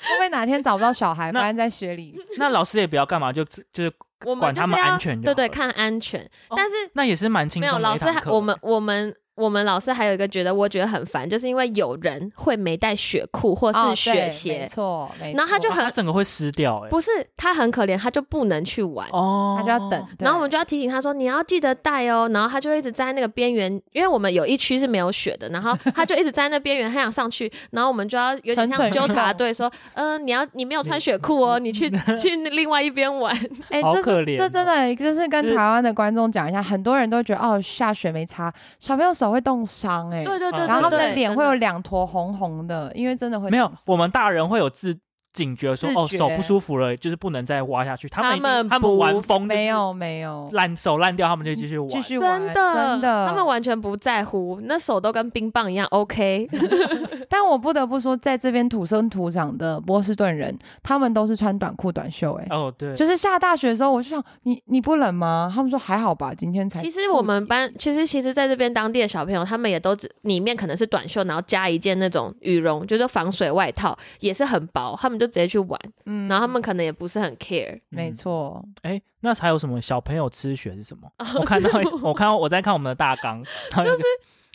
[0.00, 2.18] 会不会哪天找不到小孩， 那发现在雪里？
[2.38, 3.92] 那老师也不要干嘛，就就是
[4.24, 6.20] 我们管他们安全就对对，看安全。
[6.48, 15.76] 哦但是那也是蛮轻没有老师我们我们我们老师还有一个觉得我觉得很烦，就是因为有人会没带雪裤或哦是雪鞋没，错，没然后他就错。
[15.76, 16.88] 很他整个会湿掉哎。
[16.90, 19.08] 不是他很可怜，他就不能去玩。
[19.12, 31.88] 哦，他就要等，然后我们就要提醒他说你要记得带哦，然后他就一直在那个边缘，因为我们有一区是没有雪的，然后他就一直在那边缘，他想上去， 然后我们就要有点像纠察队说，嗯、你要你没有穿雪裤哦，你去
[32.20, 33.34] 去另外一边玩。
[33.70, 44.98] 哎、这可怜这真的就是跟台湾的观众讲一下，很多人都觉得哦下雪没擦，小朋友手会冻伤哎，对对对对然后他们的脸会有两坨红红的，因为真的会没有我们大人会有自
[45.32, 48.08] 警觉说哦手不舒服了，就是不能再挖下去。
[48.08, 51.88] 他们他们他们玩疯没有没有，烂手烂掉，他们就继续玩。
[51.88, 56.46] 继续玩，真的真的，他们完全不在乎，那手都跟冰棒一样 OK。
[57.30, 65.52] 但我不得不说，在这边土生土长的波士顿人，他们都是穿短裤短袖、欸，哎、哦，对，就是下大雪的时候，我就想，你你不冷吗？
[65.54, 66.80] 他们说还好吧，今天才。
[66.80, 77.80] 其实我们，班，其实其实在这边当地的小朋友，他们也都只里面可能是短袖，然后加一件那种羽绒，就是防水外套，也是很薄，他们就直接去玩，嗯然后他们可能也不是很 care。
[77.90, 81.10] 没错，哎，那还有什么小朋友吃雪是什么？
[81.38, 81.70] 我看到
[82.02, 84.02] 我看到我在看我们的大纲，就是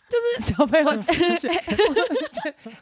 [0.09, 1.49] 就是 小朋友吃雪。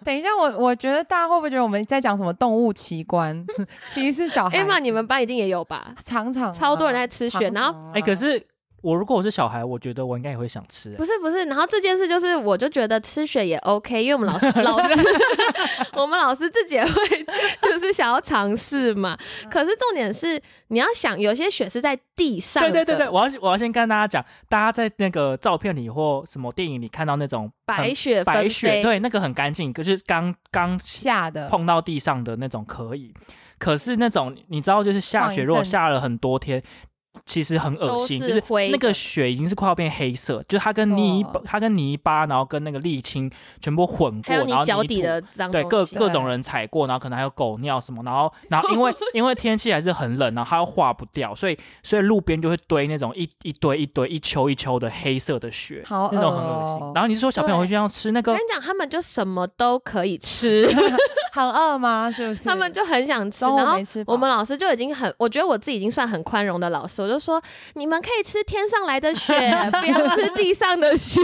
[0.04, 3.46] 等一下，我我觉得大家会不会觉得我们在讲什么动物奇观？
[3.88, 4.58] 其实是小孩。
[4.58, 5.94] 哎妈，你们班一定也有吧？
[6.04, 8.42] 常常啊超多人在吃雪常然后哎，可是
[8.82, 10.96] 我如果我是小孩，我觉得我应该也会想吃。
[10.96, 14.94] 不是不是，然后这件事就是，我就觉得吃雪也 OK，因为我们老师 老师
[15.94, 16.92] 我们老师自己也会
[17.62, 19.16] 就是想要尝试嘛。
[19.50, 33.14] 可是重点是你要想，有些雪是在地上的，对对对对，我要我要先跟大家讲，大家在那个照片里或什么电影里看到那种白雪白，雪，对，那个很干净，可是刚刚下的碰到地上的那种可以，
[33.60, 36.64] 可是那种你知道，就是下雪，如果下了很多天。
[37.26, 43.30] 其实很恶都心，就是那个血已经是快要变黑色，就是它跟泥巴，它跟泥巴，然后跟那个沥青
[43.62, 56.92] 全部混过，然后泥土脚底的脏对各各种人踩过，然后可能还有狗尿什么，然后 然后因为因为天气还是很冷，然后它又化不掉，所以所以路边就会堆那种一一堆一堆一丘一丘的黑色的雪，好那种很恶恶心哦。
[56.96, 58.50] 然后你是说小朋友会去这样吃那个我跟你？
[58.52, 60.70] 讲，他们就什么都可以吃，
[61.32, 62.12] 很饿吗？
[62.12, 62.44] 是不是？
[62.46, 63.46] 他们就很想吃。
[63.46, 67.42] 然后没吃我们老师就已经很，我觉得我自己已经算很宽容的老师，我就说
[67.74, 69.34] 你们可以吃天上来的雪，
[69.72, 71.22] 不要吃地上的雪。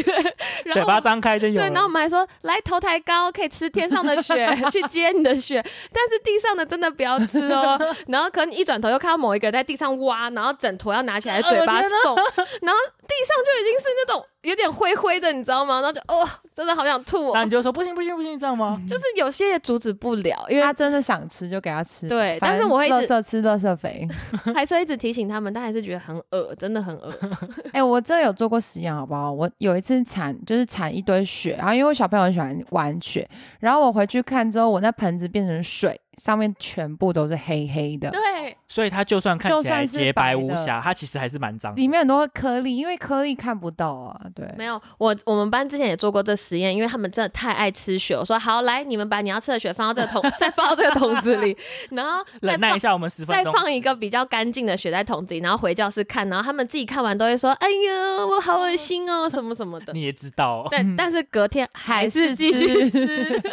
[0.66, 5.64] 然嘴后巴张开就有对，然后我们还说来头抬高，可以吃天上的雪， 去接你的雪，
[5.94, 7.78] 但是地上的真的不要吃哦。
[8.08, 15.82] 然后可能一转头又看到某一个人在地上挖，然后整坨要拿起来嘴巴送，然后地上就已经是那种有点灰灰的，你知道吗？
[15.82, 17.32] 然后就哦，真的好想吐哦。
[17.34, 18.82] 那你就说不行不行不行，这样吗？
[18.88, 22.08] 就是有些也阻止不了，因为他真的想吃就给他吃。
[22.08, 24.08] 对但是我会一直垃圾吃垃圾肥。
[24.56, 27.14] 还是会一直提醒他们，但还是觉得很恶，真的很恶。
[27.74, 29.30] 哎、我真的有做过实验，好不好？
[29.32, 33.28] 我有一次铲，就是铲一堆雪，然后因为我小朋友很喜欢玩雪，
[33.60, 41.76] 然后我回去看之后，我那盆子变成水，上面全部都是黑黑的，对，所以它就算看起来洁白无瑕，它其实还是蛮脏。
[41.76, 44.20] 里面很多颗粒，因为颗粒看不到啊。
[44.34, 48.16] 对，没有，我我们班之前也做过这实验，因为他们真的太爱吃雪。
[48.16, 51.56] 我说好，来，你们把你要吃的雪放到这个桶， 再放到这个桶子里，
[51.92, 53.54] 然后再放忍耐一下，我们十分钟。
[53.54, 59.94] 再放一个比较干净的雪在桶子里，然后回教室看，然后他们自己看完都会说：“哎呀，我好恶心哦，什么什么的。
[59.94, 63.42] 你也知道哦，但但是隔天还还是是继续吃吃。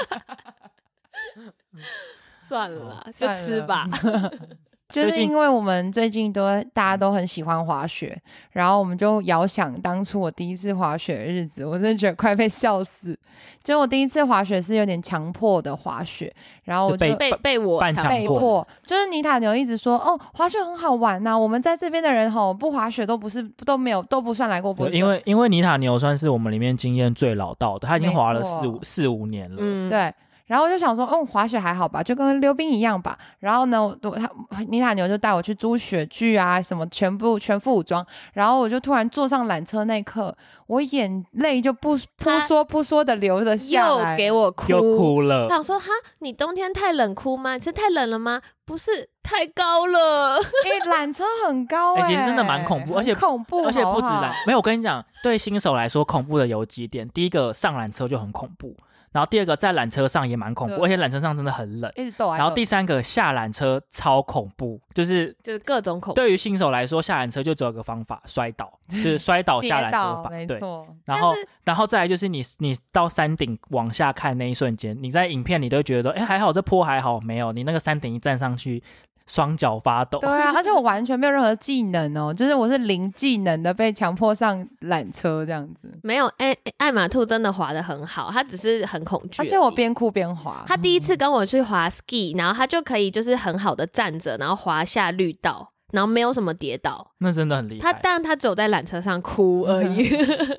[2.47, 3.89] 算了，就吃吧。
[4.93, 8.17] 就是因为我们最近都大家都很喜欢滑雪，
[8.53, 13.19] 然后我们就遥想当初我第一次滑雪的日子，我真的觉得快被笑死。
[13.65, 29.57] 就我第一次滑雪是有点强迫的滑雪，然后我就被被被我强迫被迫，就是尼塔牛一直说哦，滑雪很好玩呐、我们在这边的人吼不滑雪都不是都没有都不算来过因为因为尼塔牛算是我们里面经验最老道的，他已经滑了四五四五年了。
[29.59, 30.15] 嗯，对。
[30.47, 33.19] 然后我就想说，嗯，滑雪还好吧，就跟溜冰一样吧。
[33.39, 34.29] 然后呢，我我他
[34.69, 38.05] 妮塔牛就带我去租雪具啊，什么全部全副武装。
[38.35, 44.17] 然后我就突然坐上缆车那一刻，我眼泪就不扑他簌扑簌的流了下来又。
[44.17, 45.87] 给我哭，又哭我了，想说哈，
[46.19, 47.55] 你冬天太冷哭吗？
[47.55, 48.43] 你是太冷了吗？
[48.67, 50.39] 不是，太高了。
[50.65, 57.09] 因为缆车很高、欸，哎其实真的蛮恐怖而且恐怖，而且不止缆，没有我跟你讲，对新手来说恐怖的有几点。
[57.09, 58.77] 第一个上缆车就很恐怖，
[59.15, 61.91] 然后第二个在缆车上也蛮恐怖，而且缆车上真的很冷。
[62.37, 66.15] 然后第三个下缆车超恐怖，就是就是各种恐怖。
[66.17, 70.47] 对于新手来说，下缆车就只有一个方法，摔倒， 就是摔倒下缆车。
[70.47, 70.61] 对。
[71.05, 78.83] 然后然后再来就是你你到山顶往下看那一瞬间，你在影片里都会觉得说，哎还好这坡还好，没有你那个山顶一站上去，
[79.27, 80.19] 双脚发抖。
[80.19, 89.43] 对啊， 而且我完全没有任何技能哦，就是我是零技能的被强迫上缆车这样子，没有，艾、艾玛兔真的滑的很好，他只是很恐惧。
[89.43, 90.65] 而且我边哭边滑。
[90.67, 97.13] 他第一次跟我去滑 ski，然后他就可以就是很好的站着，然后滑下绿道，然后没有什么跌倒。
[97.19, 97.93] 那真的很厉害。
[97.93, 100.09] 他当然他只有在缆车上哭 而已。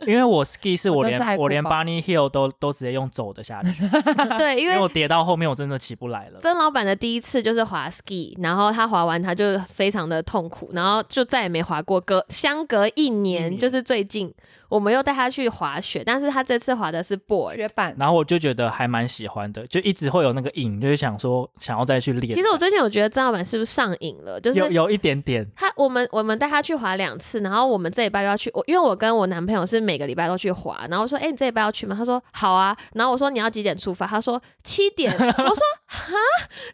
[0.08, 3.88] 因为我 ski 是我连我连 Bunny Hill 都都直接用走的下去
[4.38, 6.40] 对，因为因为我跌到后面我真的起不来了。
[6.42, 12.00] 曾老板的第一次就是滑 ski，然后他滑完他就非常的痛苦，然后就再也没滑过。
[12.00, 14.34] 隔相隔一年，一年就是最近
[14.70, 17.56] 我们又带他去滑雪，但是他这次滑的是 board。
[17.56, 22.34] 雪板，然后我就觉得还蛮喜欢的，就一直会有那个瘾，就是想说想要再去练。
[22.34, 24.40] 其实我最近有觉得郑老板是不是上瘾了？
[24.42, 31.96] 就是有有一点点，他我们我们带他去滑两次，然后我们这礼拜又要去，我因为我跟我男朋友是每个礼拜都去滑，然后我说，哎、你这礼拜要去吗？
[31.98, 34.08] 他说好啊，然后我说你要几点出发？
[34.08, 36.14] 他说七点， 我说哈？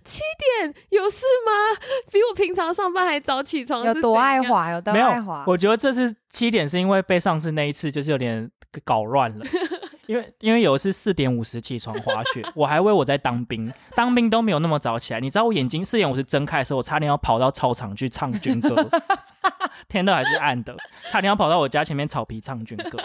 [0.05, 0.21] 七
[0.59, 0.73] 点？
[0.89, 1.77] 有事吗？
[2.11, 4.17] 比我平常上班还早起床，有多？
[4.17, 5.43] 爱滑，有多没有爱滑。。
[5.47, 8.49] 我觉得这次七点是因为被上次那一次就是有点
[8.83, 9.45] 搞乱了。
[10.07, 15.21] 因为因为有一次四点五十起床滑雪，我还以为我在当兵，当兵都没有那么早起来。
[15.21, 18.75] 你知道我眼睛四点五十睁开的时候，我差点要跑到操场去唱军歌，
[19.87, 20.75] 天都还是暗的，
[21.11, 22.99] 差点要跑到我家前面草皮唱军歌，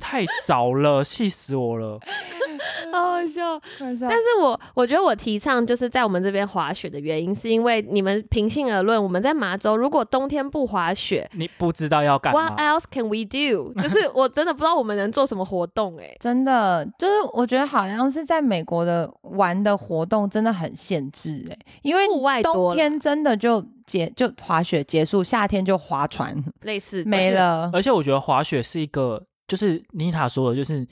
[0.00, 1.98] 太早了，气死我了。
[2.92, 3.60] 好好笑。
[3.78, 13.72] 但但是我我觉得我提倡就是在我们这边滑雪的原因，是因为你们平心而论，我们在麻州如果冬天不滑雪你不知道要干，What？else can we do？
[13.80, 27.70] 就是我真的不知道我们能做什么活动哎、真的就是我觉得好像是在美国的玩的活动真的很限制哎、因为户外多冬天真的就结就滑雪结束，夏天就划船类似没了。
[27.72, 30.86] 而且我觉得滑雪是一个，就是妮塔说的，就是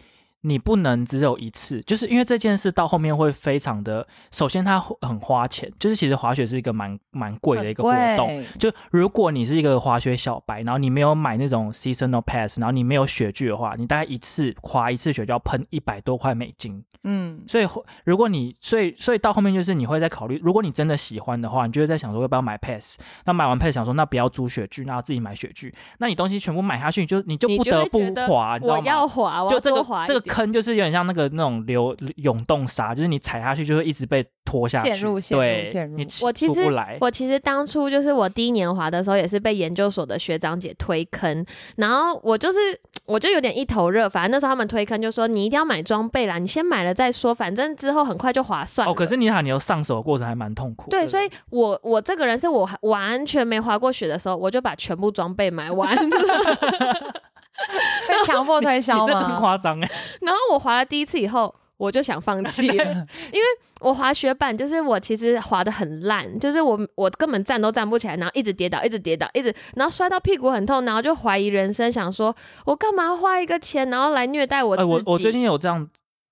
[0.46, 8.44] 你不能只有一次，就是因为这件事到后面会非常的，首先它会很花钱，就是其实滑雪是一个蛮蛮贵的一个活动。
[8.58, 16.84] 就如果你是一个滑雪小白，然后你没有买那种 seasonal pass，然后你没有雪具的话，你大概一次滑一次雪就要喷一百多块美金。
[17.08, 17.68] 嗯，所以
[18.04, 22.98] 如果你所以所以到后面就是你会在考虑，如果你真的喜欢的话，你就会在想说要不要买 pass。
[23.24, 25.72] 那买完 pass 想说那不要租雪具，那要自己买雪具。
[25.98, 29.06] 那你东西全部买下去，你就你就不得不滑，你知道我要？
[29.06, 36.98] 滑，就这个滑这个点坑就是有点像那个那种流涌动沙，就是你踩下去就会一直被拖下去，陷入陷入对，陷入你我其实出不来。
[37.00, 41.44] 我其实当初就是我第一年滑的时候，也是被研究所的学长姐推坑，
[41.76, 42.58] 然后我就是
[43.06, 48.86] 我就有点一头热，反正那时候他们推坑就说你一定要买装备啦，你先买了再说，反正之后很快就划算。
[48.86, 50.90] 哦，可是你看你要上手的过程还蛮痛苦。
[50.90, 55.96] 对，所以我我这个人是我还完全没滑过雪的时候，我就把全部装备买完，
[58.08, 59.38] 被强迫推销吗？
[59.38, 59.90] 夸张哎。
[60.20, 61.54] 然后我滑了第一次以后。
[61.78, 62.84] 我就想放弃了，
[63.30, 63.46] 因为
[63.80, 74.90] 我滑雪板就是我其实滑的很烂，就是我我根本站都站不起来，然后一直跌倒，一直跌倒，一直然后摔到屁股很痛，然后就怀疑人生，想说我干嘛花一个钱，然后来虐待我自哎，己？
[74.90, 75.86] 我我最近有这样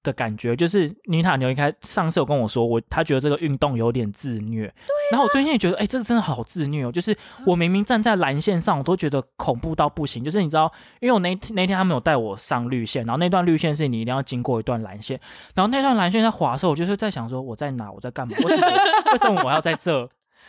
[0.04, 15.18] 的感觉，就是妮塔牛一开上次有跟我说，我他觉得这个运动有点自虐，对、然后我最近也觉得，哎、这个真的好自虐哦，就是我明明站在蓝线上，我都觉得恐怖到不行，就是你知道，因为我那那天他们有带我上绿线，然后那段绿线是你一定要经过一段蓝线，
[15.54, 18.76] 然后那段蓝线在滑的时候，我就是在想说我在哪，我在干嘛，为什么
[19.12, 20.08] 为什么我要在这？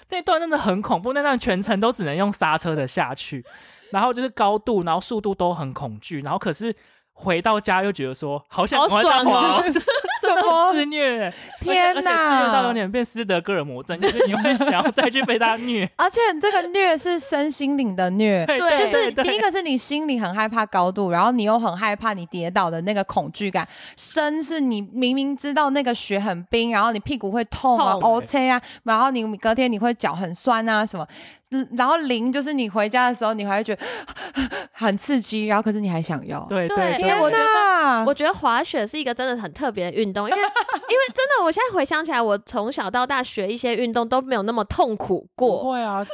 [0.09, 3.43] 那段真的很恐怖，那段全程都只能用刹车的下去，
[3.91, 6.75] 然后就是高度，然后速度都很恐惧，然后可是
[7.17, 9.89] 回到家又觉得说好想好赶快再爽哦滑哦， 就是
[10.21, 12.73] 真的很自虐，天而且而且自虐到有哪！
[12.73, 15.89] 点变斯德哥尔摩症，就是你会想要再去被他虐。
[15.95, 23.67] 而且这个虐是身心灵的虐，对就是对第一个是你心里很害怕高度，然后你又很害怕你跌倒的那个恐惧感。
[23.95, 31.07] 身是你明明知道那个雪很冰，然后你屁股会痛啊、痛 O C 啊，然后你隔天你会脚很酸啊什么。
[31.51, 33.81] 嗯然后零就是你回家的时候，你还会觉得
[34.73, 36.39] 很刺激，然后可是你还想要。
[36.49, 45.63] 对对对因为我觉得我觉得滑雪是一个真的很特别的运动，因为因为真的，我现在回想起来，我从小到大学一些运动都没有那么痛苦过。
[45.63, 46.09] 会啊，真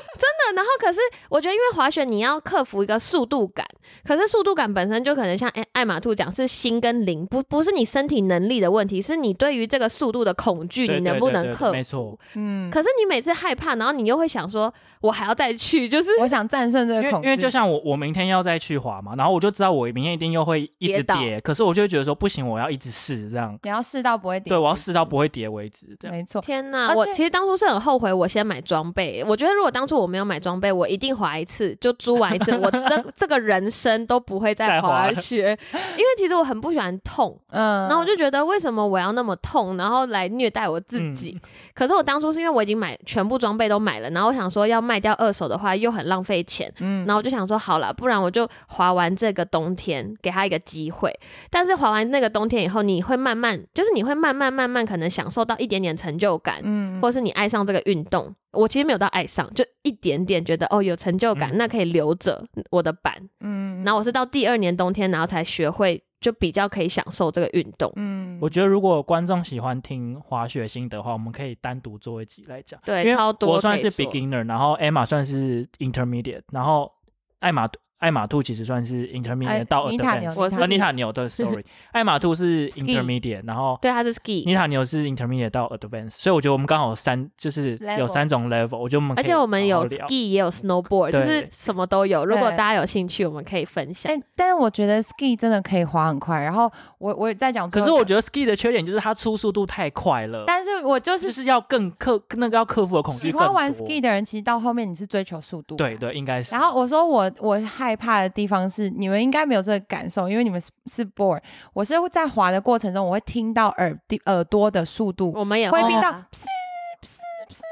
[0.56, 3.66] 的，然后可是我觉得，因为滑雪你要克服一个速度感，
[4.04, 11.72] 可是速度感本身就可能像艾艾玛兔讲是心跟灵，不不是你身体能力的问题，是你对于这个速度的恐惧，你能对对对不能克服？
[11.72, 26.16] 没错，嗯，可是你每次害怕，然后你又会想说，我还要再去，就是我想战胜这因为个恐惧，因为就像我我明天要再去滑嘛，然后我就知道我明天一定又会一直跌跌，可是我就会觉得说不行，我要一直试这样，你要试到不会跌，对我要试到不会跌为止，这样。
[26.16, 26.42] 没错。
[26.42, 29.24] 天呐，我其实当初是很后悔，我先买装备。
[29.28, 35.58] 我觉得如果当初我没有买装备，我一定滑一次就租完一次， 我这这个人生都不会再再滑雪。
[35.74, 41.38] 因为其实我很不喜欢痛， 嗯，然后我就觉得为什么我要那么痛，然后来虐待我自己？
[41.44, 51.12] 嗯可是我当初是因为我已经买全部装备都买了，然后我想说要卖掉二手的话又很浪费钱，嗯然后我就想说好了，不然我就划完这个冬天，给他一个机会。
[51.50, 58.34] 但是划完那个冬天以后，你会慢慢，就是你会慢慢慢慢可能享受到一点点成就感，嗯或是你爱上这个运动。
[58.52, 63.14] 我其实没有到爱上，就一点点觉得哦有成就感，嗯那可以留着我的板。
[63.40, 67.92] 嗯然后我是到第二年冬天，然后才学会，就比较可以享受这个运动。
[67.96, 72.80] 嗯我觉得如果观众喜欢听滑雪心得的话，我们可以单独做一集来讲。
[72.86, 76.92] 对因为超多我算是 beginner，然后 Emma 算是 intermediate，然后
[77.40, 77.68] 艾玛
[78.02, 92.26] 艾玛兔其实算是 intermediate 哎到 advanced，我是呃妮塔牛对， sorry，艾玛兔是 intermediate，然后对，它是 ski，妮塔牛是 intermediate 到 advanced，所以我觉得我们刚好三就是有三种 level，我觉得我们而且我们有 ski 也有 snowboard，就是什么都有。
[92.26, 94.22] 如果大家有兴趣，我们可以分享哎、。
[94.36, 96.42] 但是我觉得 ski 真的可以滑很快。
[96.42, 103.28] 然后我我也在讲，可是我觉得 ski 的缺点就是它出速度太快了，但是我就是就是是要更克那个要克服的恐惧。
[103.28, 105.76] 喜欢玩 ski 的人，其实到后面你是追求速度。
[105.76, 105.92] 对。
[106.02, 106.56] 对，应该是。
[106.56, 111.42] 然后我说我我害怕的地方是，你们应该没有这个感受，因为你们是是 board。
[111.74, 116.28] 我是在滑的过程中，我会听到耳地耳朵的速度，我们也会听到啊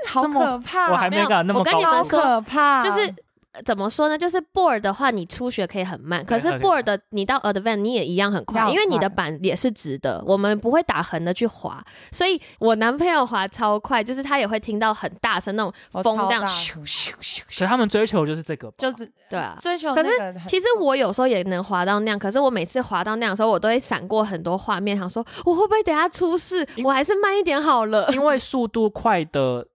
[0.07, 3.13] 好这么可怕，我还没敢那么我跟你高好们说可怕，就是。
[3.51, 4.17] 呃怎么说呢？
[4.17, 15.73] 就是 board 的话，你初学可以很慢，可是 board 的你到 advance 你也一样很快，因为你的板也是直的，我们不会打横的去滑，所以我男朋友滑超快，就是他也会听到很大声那种
[16.03, 19.57] 风这样咻咻咻咻，可是他们追求就是这个，就是对啊。
[19.59, 20.09] 追求可是。
[20.47, 26.67] 其实我有时候也能滑到那样，可是我每次滑到那样的时候，我都会闪过很多画面，想说我会不会等下出事？
[26.83, 28.09] 我还是慢一点好了。
[28.13, 29.67] 因为速度快的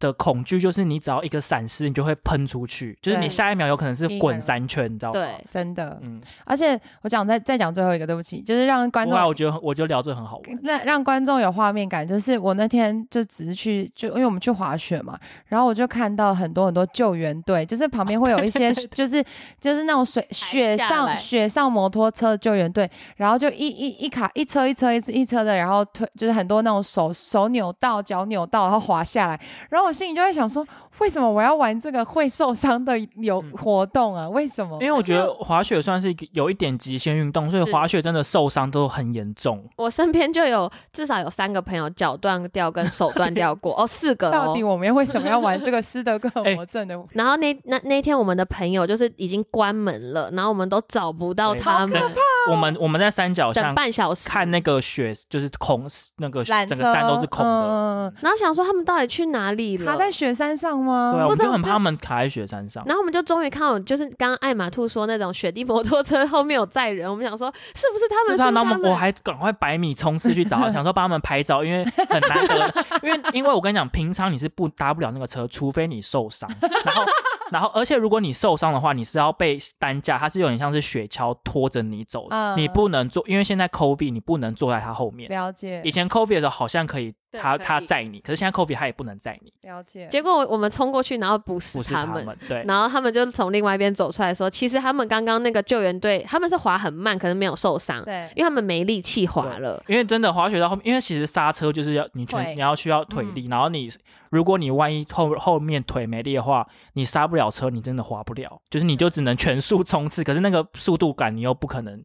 [0.00, 5.20] 的恐惧就是你只要一个闪失，你就会喷出去，就是你下一秒有可能是滚三圈，你知道吗？
[5.20, 10.58] 对，真的，嗯，而且我讲再再讲最后一个，对不起，就是让观众我觉得我觉得聊这很好玩。
[10.62, 19.22] 让让观众有画面感，就是我那天就只是去，就因为我们去滑雪嘛，然后我就看到很多很多救援队，就是旁边会有一些就是
[19.60, 30.64] 就是那种水雪上雪上摩托车救援队，然后就一一一卡一车一车一车一车的，然后推就是很多那种手手扭到脚扭到，然后滑下来，然后我心里就会想说，
[31.00, 34.28] 为什么我要玩这个会受伤的有嗯活动啊？
[34.28, 34.78] 为什么？
[34.80, 39.68] 因为我觉得滑雪算是有一点极限运动，所以滑雪真的受伤都很严重。
[39.76, 44.62] 我身边就有至少有三个朋友脚断掉跟手断掉过，哦， 四个哦到底。
[44.62, 46.96] 我们为什么要玩这个斯德哥尔摩症的？
[47.14, 52.00] 然后那那那天我们的朋友就是已经关门了，然后我们都找不到他们，
[52.48, 55.86] 我们我们在山脚等下半小时看那个雪，就是空，
[56.16, 57.50] 那个整个山都是空的。
[57.50, 59.84] 嗯然后想说他们到底去哪里了？
[59.84, 61.12] 卡在雪山上吗？
[61.14, 62.82] 对啊，我就很怕他们卡在雪山上。
[62.86, 68.32] 然后我们就终于看到，就是刚刚艾玛兔说那种雪地摩托车后面有载人，我们想说是不是他们？
[68.32, 76.50] 是他，然后我们我还赶快百米冲刺去找， 想说帮他们拍照，因为很难得，因为因为我跟你讲，平常你是不搭不了那个车，除非你受伤，
[76.84, 77.04] 然后
[77.50, 85.28] 然后而且如果你受伤的话，你是要被担架，它是有点像是雪橇拖着你走的，嗯你不能坐，因为现在 COVID 你不能坐在它后面。
[85.28, 90.08] 了解以前 COVID 的时候好像可以对他他载你，可是现在 COVID 他也不能载你，了解。
[90.10, 92.26] 结果我们冲过去，然后不是他们。
[92.48, 92.64] 对。
[92.66, 99.82] 然后他们就从另外一边走出来说，其实他们刚刚那个救援队，他们是滑很慢，可能没有受伤，对因为他们没力气滑了。
[99.86, 103.90] 因为真的滑雪到后面，因为其实刹车就是要你全你要需要腿嗯力，然后你
[104.30, 112.02] 如果你万一后后面腿没力的话，你刹不了车，你真的滑不了，就是你就只能全速冲刺，可是那个速度感你又不可能，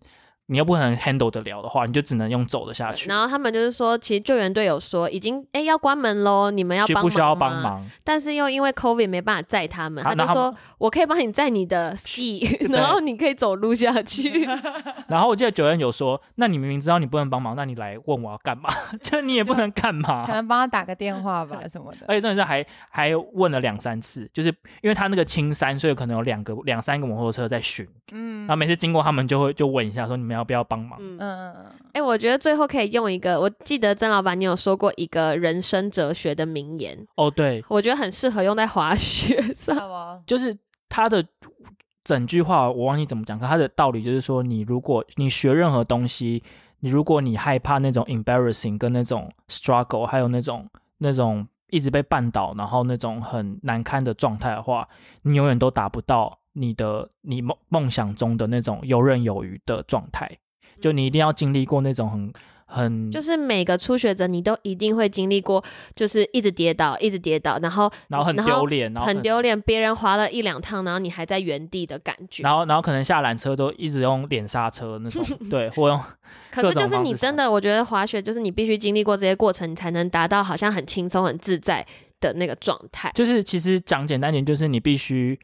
[0.47, 3.09] 你又不可能 handle 得了的话，你就只能用走的下去。
[3.09, 7.61] 然后他们就是说，其实救援队有说已经哎要关门喽，你们要帮忙需不需要帮？
[7.61, 7.85] 忙？
[8.03, 14.47] 但是又因为 COVID 没办法载他们，他就啊他们说我可以帮你载你的 ski， 然后你可以走路下去。
[15.07, 18.69] 然后我记得九恩有说，那你明明知道你不能帮忙，那你来问我要干嘛？
[19.01, 20.33] 就你也不能干嘛可。
[20.33, 22.05] 能帮他打个电话吧什么的。
[22.07, 24.49] 而且真的是还还问了两三次，就是
[24.81, 30.99] 因为他那个青山，所以可能有两个两三个摩托车在巡，嗯然后每次经过他们就会就问一下说你们要不要帮忙？
[31.01, 40.23] 嗯，嗯嗯哎、我觉得最后可以用一个，我记得曾老板你有说过一个人生哲学的名言，哦，对，我觉得很适合用在滑雪嗯，上。
[40.27, 40.55] 就是
[40.89, 41.25] 他的
[42.03, 46.43] 整句话我忘记怎么讲，可他的道理就是说，你如果你学任何东西，
[46.81, 50.67] 你如果你害怕那种 embarrassing 跟那种 struggle，还有那种
[50.99, 54.87] 那种一直被绊倒，然后那种很难堪的状态的话，
[55.23, 60.29] 你永远都达不到你的你梦梦想中的那种游刃有余的状态。
[60.81, 62.31] 就你一定要经历过那种很
[62.75, 65.63] 很就是每个初学者，你都一定会经历过，
[65.95, 72.43] 就是一直跌倒，一直跌倒，然后然后很丢脸，然后很丢脸，别人滑了一两趟，然后你还在原地的感觉。
[72.43, 75.99] 然后然后可能下缆车都一直用脸刹车那种， 对，或用
[76.51, 81.85] 可是就是你真的，我觉得滑雪就是你必须经历过这些过程，你才能达到好像很轻松、很自在
[82.19, 83.11] 的那个状态。
[83.15, 85.39] 就是其实讲简单点，就是你必须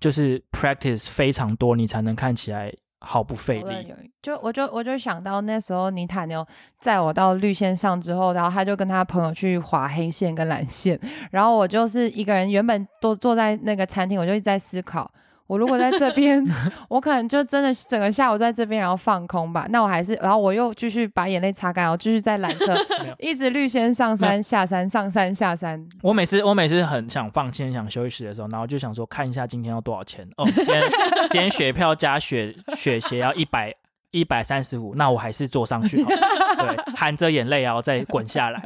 [0.00, 3.94] 就是 practice 非常多，你才能看起来毫不费力。
[4.22, 6.46] 就我就我就想到那时候尼塔牛
[6.78, 10.98] 载我到绿线上之后，然后他就跟他朋友去划黑线跟蓝线，
[11.30, 15.10] 然后我就是一个人，原本都坐在那个餐厅，我就一直在思考。
[15.50, 16.40] 我如果在这边，
[16.88, 19.66] 我可能就真的整个下午在这边，然后放空吧。
[19.70, 22.72] 那我还是，然后我又继续把眼泪擦干，然后继续在缆车
[23.18, 25.84] 一直绿先上山下山，上山下山。
[26.02, 30.82] 我每次我每次很想放弃、很想休息的时候，然后就想说看一下今天要多少钱哦，今天
[31.30, 33.74] 今天 雪票加雪雪鞋要一百
[34.12, 36.16] 一百三十五，那我还是坐上去好了，
[36.86, 38.62] 对，含着眼泪然后再滚下来。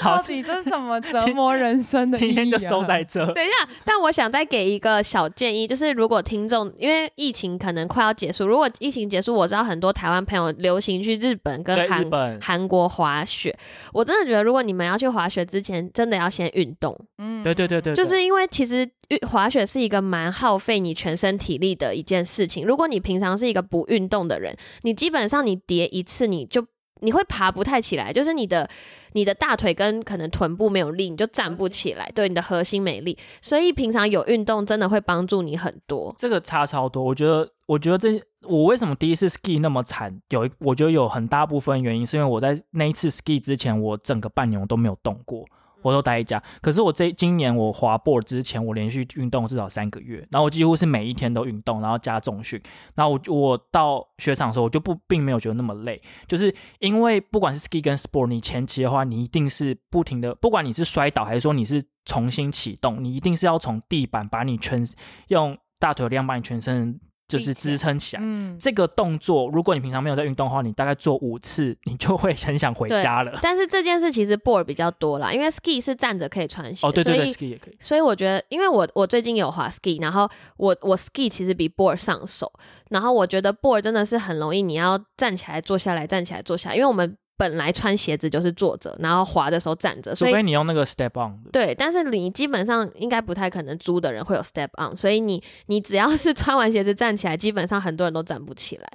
[0.00, 3.04] 好到，底这是什么折磨人生的、今天就收在。
[3.04, 3.24] 这。
[3.32, 12.04] 等一下，但我想再给一个小建议，就是如果听众因为疫情可能快要结束，如果疫情结束，我知道很多台湾朋友流行去日本跟韩，
[12.40, 13.56] 韩国滑雪，
[13.92, 18.88] 我真的觉得如果你们要去滑雪之前，真的要先运动，嗯对对对对，对就是因为其实
[19.28, 22.66] 滑雪是一个蛮耗费你全身体力的一件事情。
[22.66, 26.64] 如果你平常是一个不运动的人，你基本上你叠一次你就
[27.00, 28.68] 你会爬不太起来，就是你的
[29.12, 33.16] 你的大腿跟可能臀部没有力，你就站不起来，对你的核心没力。
[33.40, 36.14] 所以平常有运动真的会帮助你很多。
[36.18, 37.02] 这个差超多。
[37.02, 45.44] 我觉得，我觉得这我为什么第一次 ski 那么惨，有一我觉得有很大部分原因是因为我在那一次 ski 之前，我整个半年我都没有动过。
[45.82, 52.60] 我都待家，可是我这今年我滑 board 之前，我连续运动至少三个月，然后我几乎是每一天都运动，然后加重训，
[52.94, 64.82] 然后我我到雪场的时候，我就不并没有觉得那么累，就是因为不管是 ski 跟 sport，你前期的话，你一定是不停的，不管你是摔倒还是说你是重新启动，你一定是要从地板把你全
[65.28, 67.00] 用大腿力量把你全身
[67.38, 68.22] 就是支撑起来。
[68.24, 73.38] 嗯，这个动作，如果你平常没有在运动的话，你大概做五次，你就会很想回家了。
[73.42, 77.76] 但是这件事其实 board 比较多啦，因为 ski 是站着可以穿鞋，哦，对对对，ski 也可以。
[77.78, 82.52] 所以我觉得，因为我我最近有滑 ski，然后我我 ski 其实比 board 上手，
[82.90, 98.86] 然后我觉得 board 真的是很容易，你要站起来坐下来，站起来坐下来，因为我们本来穿鞋子就是坐着，然后滑的时候站着，除所以非你用那个 step on，对，但是你基本上应该不太可能租的人会有 step on，所以你你只要是穿完鞋子站起来，基本上很多人都站不起来。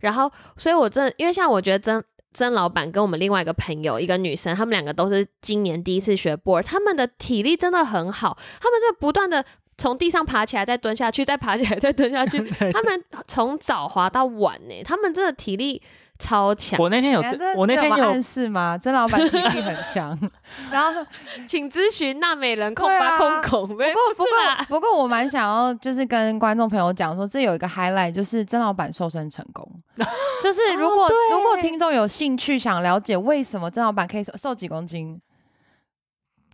[0.00, 2.00] 然后，所以我真的因为像我觉得曾
[2.32, 9.44] 曾老板跟我们另外一个朋友一个女生，他们两个都是今年第一次学 board，她们的体力真的很好，他们这不断的。
[9.80, 12.40] 从地上爬起来，再蹲下去，再爬起来，再蹲下去。
[12.58, 15.80] 对他们从早滑到晚呢，他们真的体力
[16.18, 16.78] 超强。
[16.80, 17.22] 我那天有
[17.56, 18.76] 我那天有暗示吗？
[18.76, 20.18] 曾老板体力很强，
[20.70, 21.06] 然后
[21.46, 23.68] 请咨询娜美人空对吧啊空空。
[23.68, 29.64] 不不过不过不过我蛮想要就是跟观众朋友讲说，这有一个 highlight，就是曾老板瘦身成功。
[30.42, 35.20] 就是如果、哦如果听众有兴趣想了解为什么曾老板可以瘦瘦几公斤，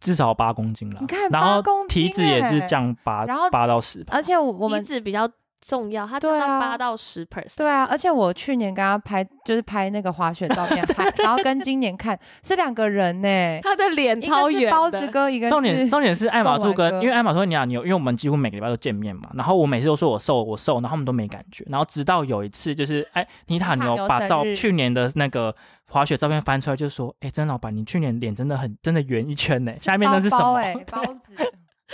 [0.00, 5.28] 至少八公斤了你看，然后8公体脂也是欸降八然后八到十趴，而且我我们体脂比较
[5.66, 7.56] 重要，他对啊八到十 percent。
[7.56, 13.28] 对啊，而且我去年跟他拍就是拍那个滑雪照片， 拍然后跟今年看是两个人呢、
[13.64, 25.54] 他的脸一超圆个是包子的，哥，一个重点重点是艾玛兔跟贡丸哥因为艾玛兔跟尼亚牛，因为我们几乎每个礼拜都见面嘛，然后我每次都说我瘦我瘦，然后他们都没感觉，然后直到有一次就是哎尼塔牛尼塔牛把照去年的那个
[25.88, 30.42] 滑雪照片翻出来，就说哎曾老板你去年脸真的很真的圆一圈呢，下面那是什么？
[30.42, 31.34] 包包哎、包子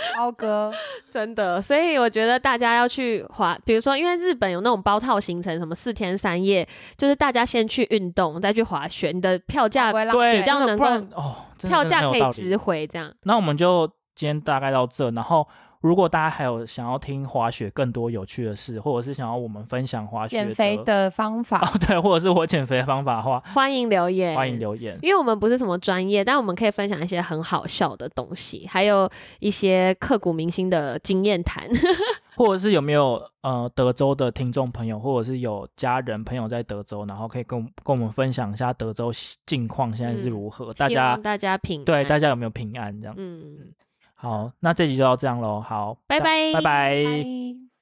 [0.17, 0.71] 包哥，
[1.09, 1.61] 真的。
[1.61, 10.85] 所以我觉得大家要去滑，比如说，因为日本有那种包套行程，什么四天三夜，就是大家先去运动，再去滑雪，你的票价比较能够
[11.15, 13.13] 哦，票价可以值回这样。
[13.23, 15.47] 那我们就今天大概到这，然后
[15.81, 21.59] 如果大家还有想要听滑雪更多有趣的事，或者是想要我们分享滑雪减肥的方法。
[21.59, 24.97] 哦，对，或者是我减肥的方法的话，欢迎留言，欢迎留言。
[25.01, 29.09] 因为我们不是什么专业，但我们可以分享一些很好笑的东西，还有
[29.39, 31.67] 一些刻骨铭心的经验谈。
[32.37, 39.11] 或者是有没有呃德州的听众朋友，或者是有家人朋友在德州，然后可以跟我跟我们分享一下德州
[39.45, 43.15] 近况现在是如何，大家大家平对大家有没有平安这样？
[43.17, 43.73] 嗯，
[44.21, 46.53] 好，那这集就到这样喽，好，拜拜。
[46.53, 47.03] 拜拜。
[47.03, 47.70] 拜